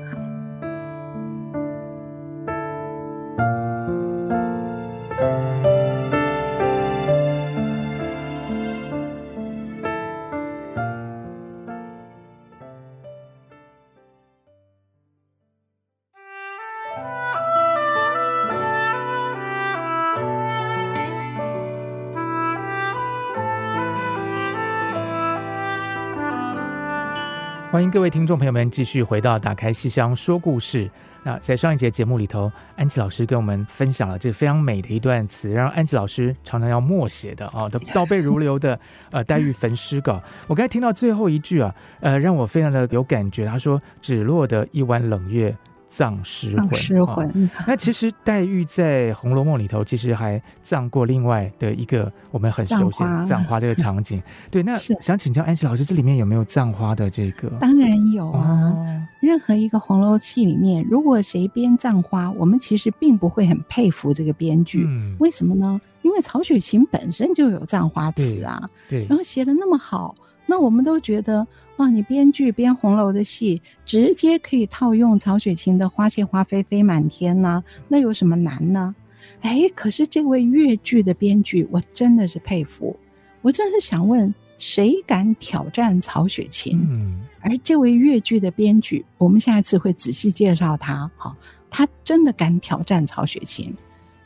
[27.80, 30.84] 欢迎各位听众朋友们继续回到《打开戏箱说故事》。
[31.22, 38.78] 那在上一节节目里头，安琪老师跟我们分享了这非常美的一段词，让安琪老师常常要默写的啊，都倒背如流的
[39.12, 40.22] 呃黛玉焚诗稿。
[40.46, 43.46] 我刚才听到最后一句啊，呃，让我非常的有感觉。
[43.46, 45.56] 他说：“只落得一弯冷月。”
[45.90, 47.50] 葬诗魂，诗魂、哦。
[47.66, 54.22] 那其实黛玉在《红楼梦》里头，其实还葬过另外的一个我们很熟悉的葬花这个场景。
[54.52, 57.48] 对，那想请教安琪老师，这里面有没有葬花的这个？
[57.60, 58.70] 当然有啊。
[58.70, 64.84] 哦、任何一个红楼戏里面，如果谁编葬花，我们其实并不会很佩服这个编剧。
[64.86, 65.80] 嗯、为什么呢？
[66.02, 68.62] 因为曹雪芹本身就有葬花词啊。
[68.88, 69.00] 对。
[69.00, 70.14] 对然后写的那么好，
[70.46, 71.44] 那我们都觉得。
[71.80, 71.88] 哇！
[71.88, 77.64] 你编剧编红楼的戏，直接可以套用曹雪芹的“花谢花飞飞满天”呢？
[77.88, 78.94] 那有什么难呢？
[79.40, 82.94] 哎，可是这位越剧的编剧，我真的是佩服。
[83.40, 86.86] 我真是想问，谁敢挑战曹雪芹？
[86.90, 91.10] 嗯，而这位越剧的编剧，我们下一次会仔细介绍他。
[91.16, 91.34] 好，
[91.70, 93.74] 他真的敢挑战曹雪芹？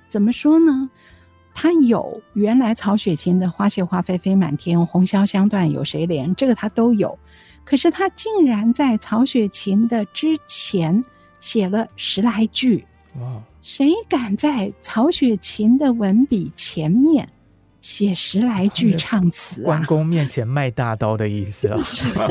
[0.08, 0.90] 怎么说呢？
[1.54, 7.16] 他有原来曹雪芹的“花谢花飞飞满天，红消香断有谁怜”，这个他都有。
[7.64, 11.04] 可是他竟然在曹雪芹的之前
[11.40, 12.84] 写了十来句，
[13.20, 13.40] 哇！
[13.62, 17.26] 谁敢在曹雪芹的文笔前面
[17.80, 19.66] 写十来句唱词啊？
[19.66, 21.80] 关公面前卖大刀的意思啊！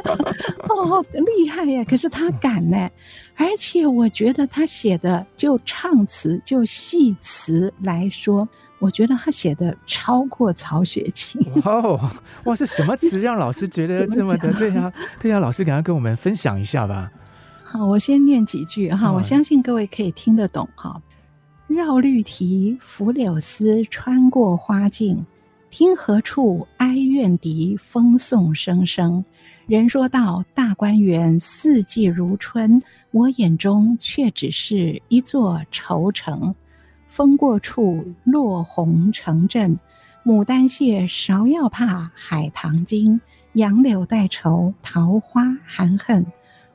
[0.70, 1.84] 哦，厉害呀！
[1.84, 2.90] 可是他敢呢，
[3.36, 8.48] 而且我觉得他写的就唱词就戏词来说。
[8.84, 11.98] 我觉得他写的超过曹雪芹哦，
[12.44, 14.52] 哇，是什么词让老师觉得 这么的？
[14.56, 17.10] 对呀，对呀，老师赶快跟我们分享一下吧。
[17.64, 21.02] 好，我先念几句哈，我相信各位可以听得懂哈。
[21.68, 25.26] 绕绿堤拂柳丝，穿过花径，
[25.70, 29.24] 听何处哀怨笛，风送声声。
[29.66, 32.82] 人说道：大观园四季如春，
[33.12, 36.54] 我眼中却只是一座愁城。
[37.16, 39.78] 风过处，落红成阵。
[40.26, 43.22] 牡丹谢，芍药怕，海棠惊。
[43.54, 46.26] 杨柳带愁，桃花含恨。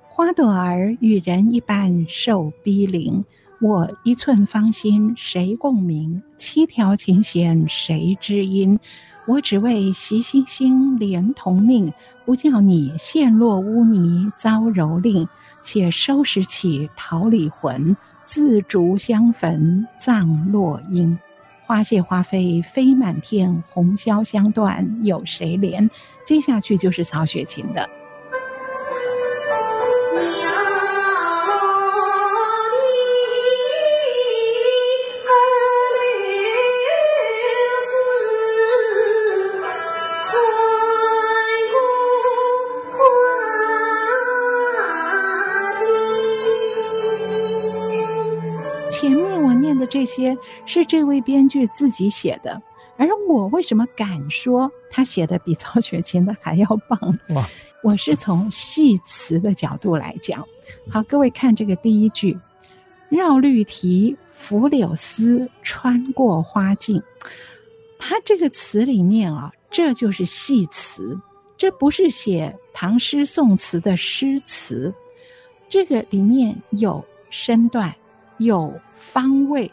[0.06, 3.24] 花朵儿与人一般受逼凌。
[3.60, 6.22] 我一寸芳心谁共鸣？
[6.36, 8.78] 七条琴弦谁知音？
[9.26, 11.92] 我只为习星星连同命，
[12.24, 15.26] 不叫你陷落污泥遭蹂躏。
[15.64, 17.96] 且收拾起桃李魂，
[18.30, 21.18] 自竹香焚葬落英。
[21.62, 25.88] 花谢花飞飞满天，红消香断有谁怜？
[26.26, 27.88] 接下去就是曹雪芹的。
[49.88, 50.36] 这些
[50.66, 52.62] 是这位编剧自己写的，
[52.96, 57.18] 而我为什么敢说他写的比曹雪芹的还要棒？
[57.30, 57.48] 哇！
[57.82, 60.44] 我是从戏词的角度来讲。
[60.90, 62.36] 好，各位看这个第一句
[63.08, 67.02] ：“绕绿堤拂柳丝，穿过花径。”
[67.96, 71.20] 他这个词里面啊，这就是戏词，
[71.56, 74.92] 这不是写唐诗宋词的诗词。
[75.68, 77.94] 这个里面有身段，
[78.38, 79.70] 有方位。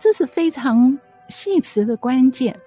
[0.00, 2.58] 这是非常戏词的关键。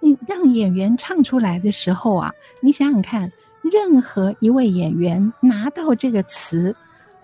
[0.00, 3.32] 你让演员唱出来的时候啊，你想想看，
[3.62, 6.76] 任何一位演员拿到这个词，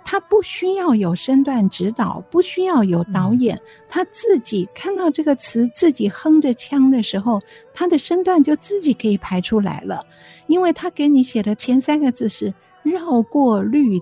[0.02, 7.42] 他不需要有身段指导，不需要有导演，他自己看到这个词，自己哼着腔的时候，
[7.74, 10.06] 他的身段就自己可以排出来了。
[10.46, 12.52] 因为他给你写的前三个字是
[12.82, 14.00] “绕过绿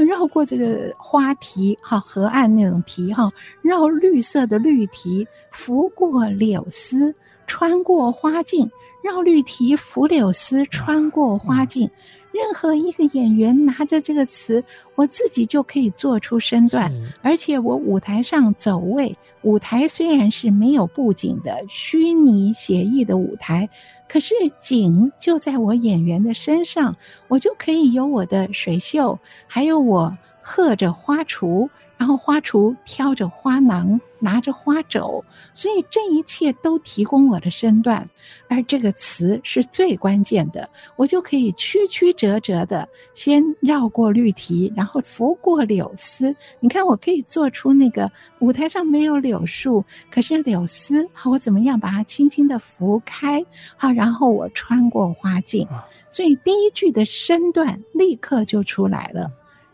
[0.00, 0.04] 堤”。
[0.06, 3.30] 绕过这个花堤，哈，河岸那种堤，哈，
[3.62, 7.14] 绕绿色的绿堤，拂过柳丝，
[7.46, 8.70] 穿过花径，
[9.02, 11.90] 绕绿堤，拂柳丝，穿过花径。
[12.32, 14.62] 任何一个演员拿着这个词，
[14.94, 16.92] 我自己就可以做出身段，
[17.22, 23.66] 而且我舞台上走位，舞台虽然是没有布景的虚拟写意的舞台。
[24.08, 26.96] 可是景就在我演员的身上，
[27.28, 35.24] 我就可以有我的水袖，还有我和着花锄，然后花厨挑着花囊，拿着花肘，
[35.54, 38.08] 所以这一切都提供我的身段。
[38.48, 46.36] 而这个词是最关键的，我就可以曲曲折折的先绕过绿堤，然后拂过柳丝。
[46.60, 53.44] 你看，我可以做出那个舞台上没有柳树，可是柳丝，好，我怎么样把它轻轻的拂开？
[53.76, 55.66] 好，然后我穿过花径，
[56.10, 59.30] 所以第一句的身段立刻就出来了。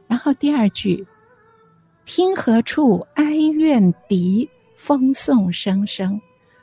[0.06, 1.06] 然后第二句，
[2.04, 6.20] 听何处哀怨笛，风送声声。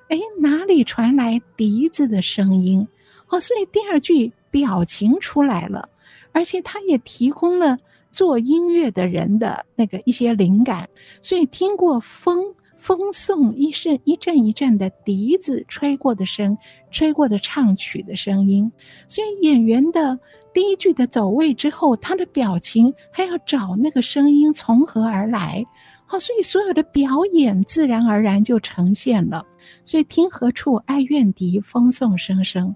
[0.09, 2.87] 哎，哪里传来笛子的声音？
[3.29, 5.89] 哦，所以第二句表情出来了，
[6.31, 7.77] 而且他也提供了
[8.11, 10.89] 做音乐的人的那个一些灵感。
[11.21, 16.57] 所以听过风，风送一声一阵一阵的笛子吹过的声，
[16.91, 18.71] 吹过的唱曲的声音。
[19.07, 20.19] 所以演员的
[20.53, 25.63] 第一句的走位之后，他的表情还要找那个声音从何而来。
[26.05, 29.45] 好，所以所有的表演自然而然就呈现了。
[29.85, 32.75] 所以听何处哀怨笛，风送声声。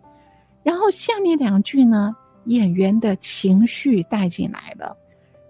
[0.61, 2.15] 然后下面两句呢，
[2.45, 4.95] 演员的情绪带进来了。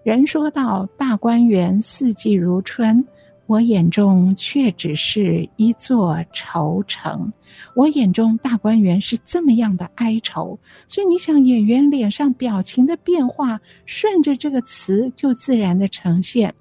[0.03, 3.05] 人说到大观园四季如春，
[3.53, 7.31] 我眼中却只是一座愁城。
[7.75, 10.57] 我眼中大观园是这么样的哀愁。
[10.87, 16.51] 所以你想，演员脸上表情的变化，顺着这个词就自然的呈现。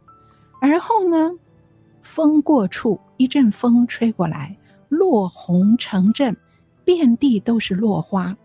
[0.60, 1.30] 而后呢，
[2.02, 4.54] 风过处，一阵风吹过来，
[4.90, 6.36] 落红成阵，
[6.84, 8.36] 遍地都是落花。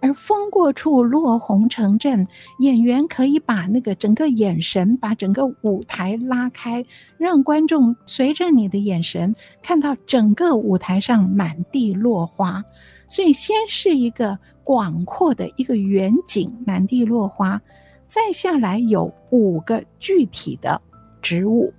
[0.00, 2.26] 而风过处，落红成阵，
[2.58, 6.84] 演员可以把那个整个眼神，把整个舞台拉开，
[7.18, 12.64] 让观众随着你的眼神看到整个舞台上满地落花。
[13.08, 17.60] 所以，先是一个广阔的一个远景，满地落花，
[18.08, 20.80] 再下来有五个具体的。
[21.20, 21.74] 植物：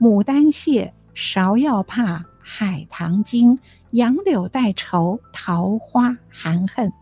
[0.00, 3.58] 牡丹谢、芍药帕、海棠金、
[3.92, 6.92] 杨柳带愁、桃花含恨。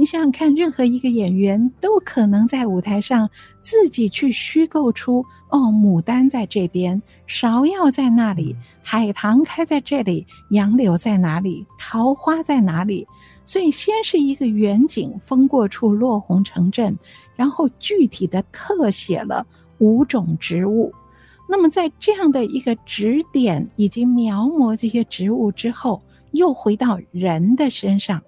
[0.00, 3.28] 你想想看，任何一个演员都可能在舞台上
[3.60, 13.06] 自己去虚构出：哦，牡丹在这边，芍药在那里，海棠开在这里，杨柳在哪里，桃花在哪里？
[13.44, 16.96] 所以，先是一个远景，风过处，落红成阵，
[17.36, 19.46] 然后具体的特写了
[19.80, 20.90] 五种植物。
[21.46, 28.22] 那么，在这样的一个指点以及描摹这些植物之后，又回到人的身上，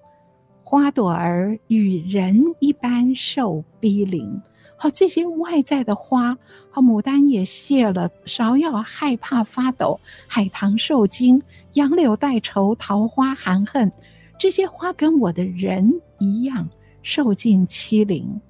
[0.72, 4.40] 花朵儿与人一般受逼凌。
[4.74, 6.34] 好，这些外在的花，
[6.70, 11.42] 好，牡丹也谢了，芍药害怕发抖，海棠受惊，
[11.74, 13.92] 杨柳带愁，桃花含恨。
[14.38, 16.66] 这些花跟我的人一样，
[17.02, 18.40] 受尽欺凌。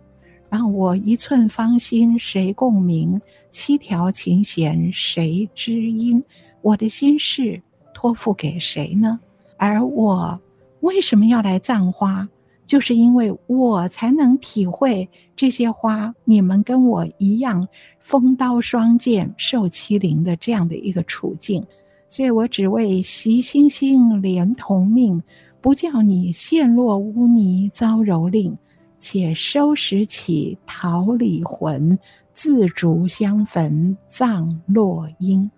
[0.49, 3.21] 然后我一寸芳心谁共鸣？
[3.51, 6.23] 七条琴弦谁知音？
[6.61, 7.61] 我的心事
[7.93, 9.19] 托付给谁呢？
[9.59, 10.41] 而我
[10.83, 12.29] 为什么要来葬花？
[12.65, 17.67] 就是因为我才能体会这些花，你们跟我一样，
[17.99, 21.65] 风刀霜剑受欺凌的这样的一个处境。
[22.09, 25.23] 所以我只为习星星连同命，
[25.61, 28.57] 不叫你陷落污泥遭蹂躏。
[28.99, 31.99] 且收拾起桃李魂，
[32.33, 35.51] 自烛香焚葬落英。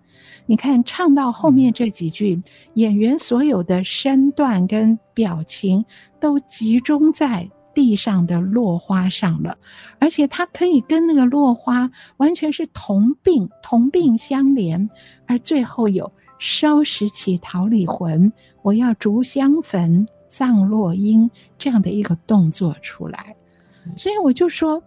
[0.45, 2.41] 你看，唱到后面这几句，
[2.75, 5.85] 演员所有的身段跟表情
[6.19, 9.57] 都集中在地上的落花上了，
[9.99, 14.89] 而且他可以跟那个落花完全是同病同病相怜。
[15.27, 20.07] 而最后有收拾起桃李魂，我要竹香焚。
[20.27, 23.33] 葬落英这样的一个动作出来，
[23.95, 24.83] 所以我就说，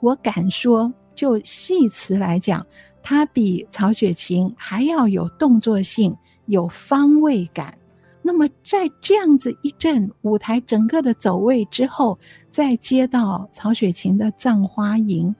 [0.00, 2.66] 我敢说，就戏词来讲，
[3.02, 7.76] 它比曹雪芹还要有动作性，有方位感。
[8.22, 12.18] 那么在这样子一阵舞台整个的走位之后，
[12.50, 15.34] 再接到曹雪芹的《葬花吟》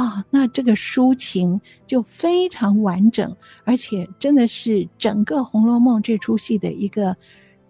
[0.00, 7.16] 啊，那这个抒情就非常完整，而且真的是整个《红楼梦》这出戏的一个。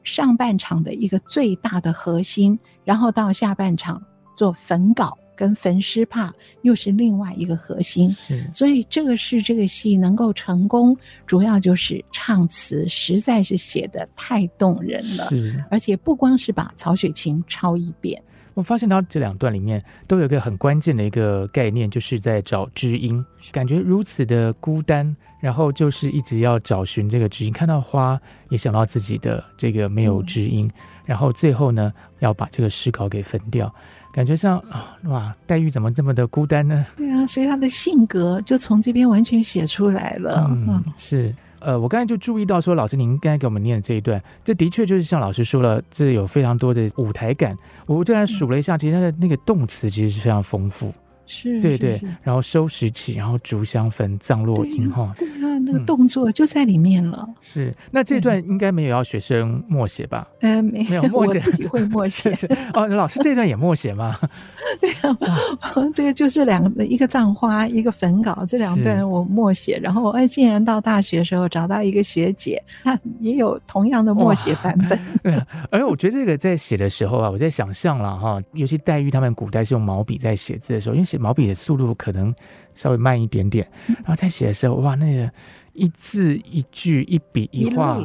[0.05, 4.03] 上半场的一个最大的核心，然后到下半场
[4.35, 6.33] 做粉稿跟焚尸帕，
[6.63, 8.11] 又是另外一个核心。
[8.11, 15.29] 是，所以这个是这个戏能够成功，主要就是唱词实在是写的太动人了。
[15.29, 18.21] 是，而且不光是把曹雪芹抄一遍。
[18.55, 27.53] 我发现到这两段里面都有一个很关键的一个概念，就是在找知音，感觉如此的孤单，然后就是一直要找寻这个知音。
[27.53, 30.73] 看到花，也想到自己的这个没有知音，嗯、
[31.05, 33.73] 然后最后呢，要把这个诗稿给焚掉，
[34.13, 36.87] 感觉上啊，哇，黛玉怎么这么的孤单呢？
[36.97, 40.47] 对啊，所以她的性格就从这边完全写出来了。
[40.49, 41.35] 嗯，嗯是。
[41.61, 47.57] 呃，我刚才就注意到说，老师您刚才给我们念的这一段，这的确就是像老师说了，这有非常多的舞台感。
[47.85, 50.95] 我这还数了一下，其实它的那个动词其实是非常丰富。
[51.31, 57.29] 是，对对，然后收拾起，然后竹香焚，葬落英哈，对啊，那个动作就在里面了。
[57.43, 60.27] 是，那这段应该没有要学生默写吧？
[60.41, 62.35] 嗯，没有，默写，自己会默写。
[62.73, 64.19] 哦，老师这段也默写吗？
[64.81, 65.15] 对啊，
[65.95, 69.79] 这个就是两个，一个葬花，一个焚稿，这两段我默写。
[69.83, 74.99] 然后，哎，竟然到大学的时候找到一个学姐，她也有同样的默写版本。
[75.23, 81.18] 对啊，而我觉得这个在写的时候啊，我在想象了哈，尤其黛玉他们古代是用毛笔在写字的时候，因为写。
[81.19, 82.35] 毛笔的速度可能
[82.75, 85.31] 稍微慢一点点，然后在写的时候，哇，那个
[85.73, 88.03] 一字一句、一笔一画，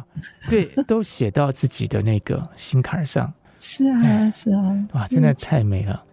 [0.49, 3.32] 对，都写到自己的那个心坎上。
[3.59, 6.03] 是啊，是啊，哇，真的太美了。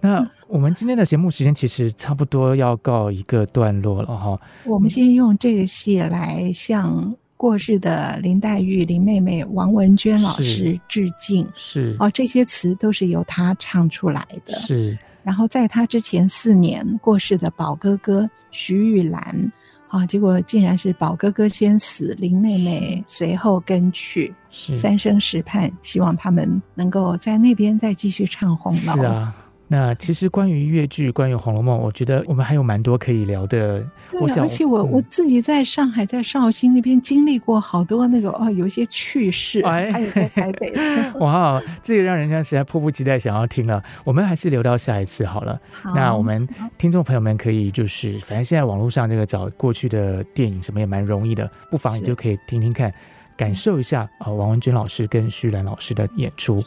[0.00, 4.40] 那我们今天的节目时间其实差不多要告一个段落了哈。
[4.64, 11.44] 我们先用这个戏来向过世的林黛玉、林妹妹王文娟老师致敬。
[11.54, 14.52] 是，是哦，这些词都是由她唱出来的。
[14.54, 14.96] 是。
[15.28, 19.52] 然后在他之前四年过世的宝哥哥徐玉兰，
[19.88, 28.94] 啊，结果竟然是宝哥哥先死，林妹妹随后跟去，三生石畔，希望他们能够在那边再继续唱红楼。
[28.94, 29.34] 是啊。
[29.70, 33.86] 那其实关于粤剧，关于《红楼梦》，我觉得我们还有蛮多可以聊的。
[34.10, 40.72] 对，我想而且我、嗯、我自己在上海，在绍兴那边经历过好多那个哦，有一些趣事，哎、还有在台北。
[41.20, 43.82] 哇，这个让人家实在迫不及待想要听了。
[44.04, 45.60] 我们还是留到下一次好了。
[45.70, 46.48] 好，那我们
[46.78, 52.90] 听众朋友们可以就是，反正现在网络上这个找过去的电影什么也蛮容易的，不妨你就可以听听看。
[53.38, 56.58] 感受一下啊、呃，王文娟老师跟徐兰老师的演出。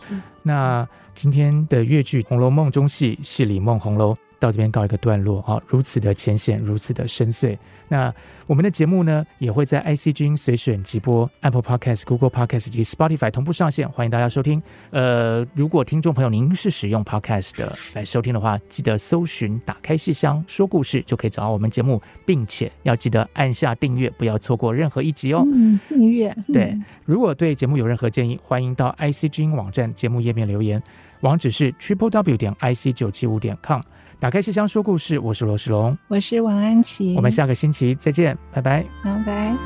[0.41, 4.13] 那今天的越剧《红楼梦》中戏《戏里梦红楼》。
[4.42, 5.62] 到这边告一个段落啊！
[5.68, 7.56] 如此的浅显，如此的深邃。
[7.88, 8.12] 那
[8.48, 14.60] 我们的节目呢，也会在 IC 君随选直播、Apple Podcast、Google Podcast 以及 Spotify 同步上线，欢迎大家收听。
[14.89, 25.46] 呃，如果听众朋友您是使用 Podcast 的来收听的话，记得搜寻“打开戏箱说故事”就可以找到我们节目，并且要记得按下订阅，不要错过任何一集哦。
[25.54, 26.36] 嗯，订阅。
[26.52, 26.76] 对，
[27.06, 30.82] 如果对节目有任何建议，欢迎到 IC 之音网站节目页面留言，
[31.20, 33.82] 网址是 triple w 点 ic 九七五点 com。
[34.22, 39.57] 打开信箱说故事，我是罗世龙，我是王安琪，我们下个星期再见，拜拜，拜拜。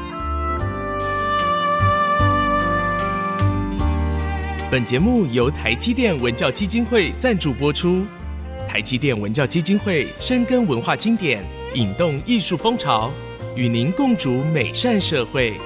[4.71, 8.05] 本节目由台积电文教基金会赞助播出。
[8.65, 11.43] 台积电文教基金会深耕文化经典，
[11.73, 13.11] 引动艺术风潮，
[13.57, 15.59] 与您共筑美善社会。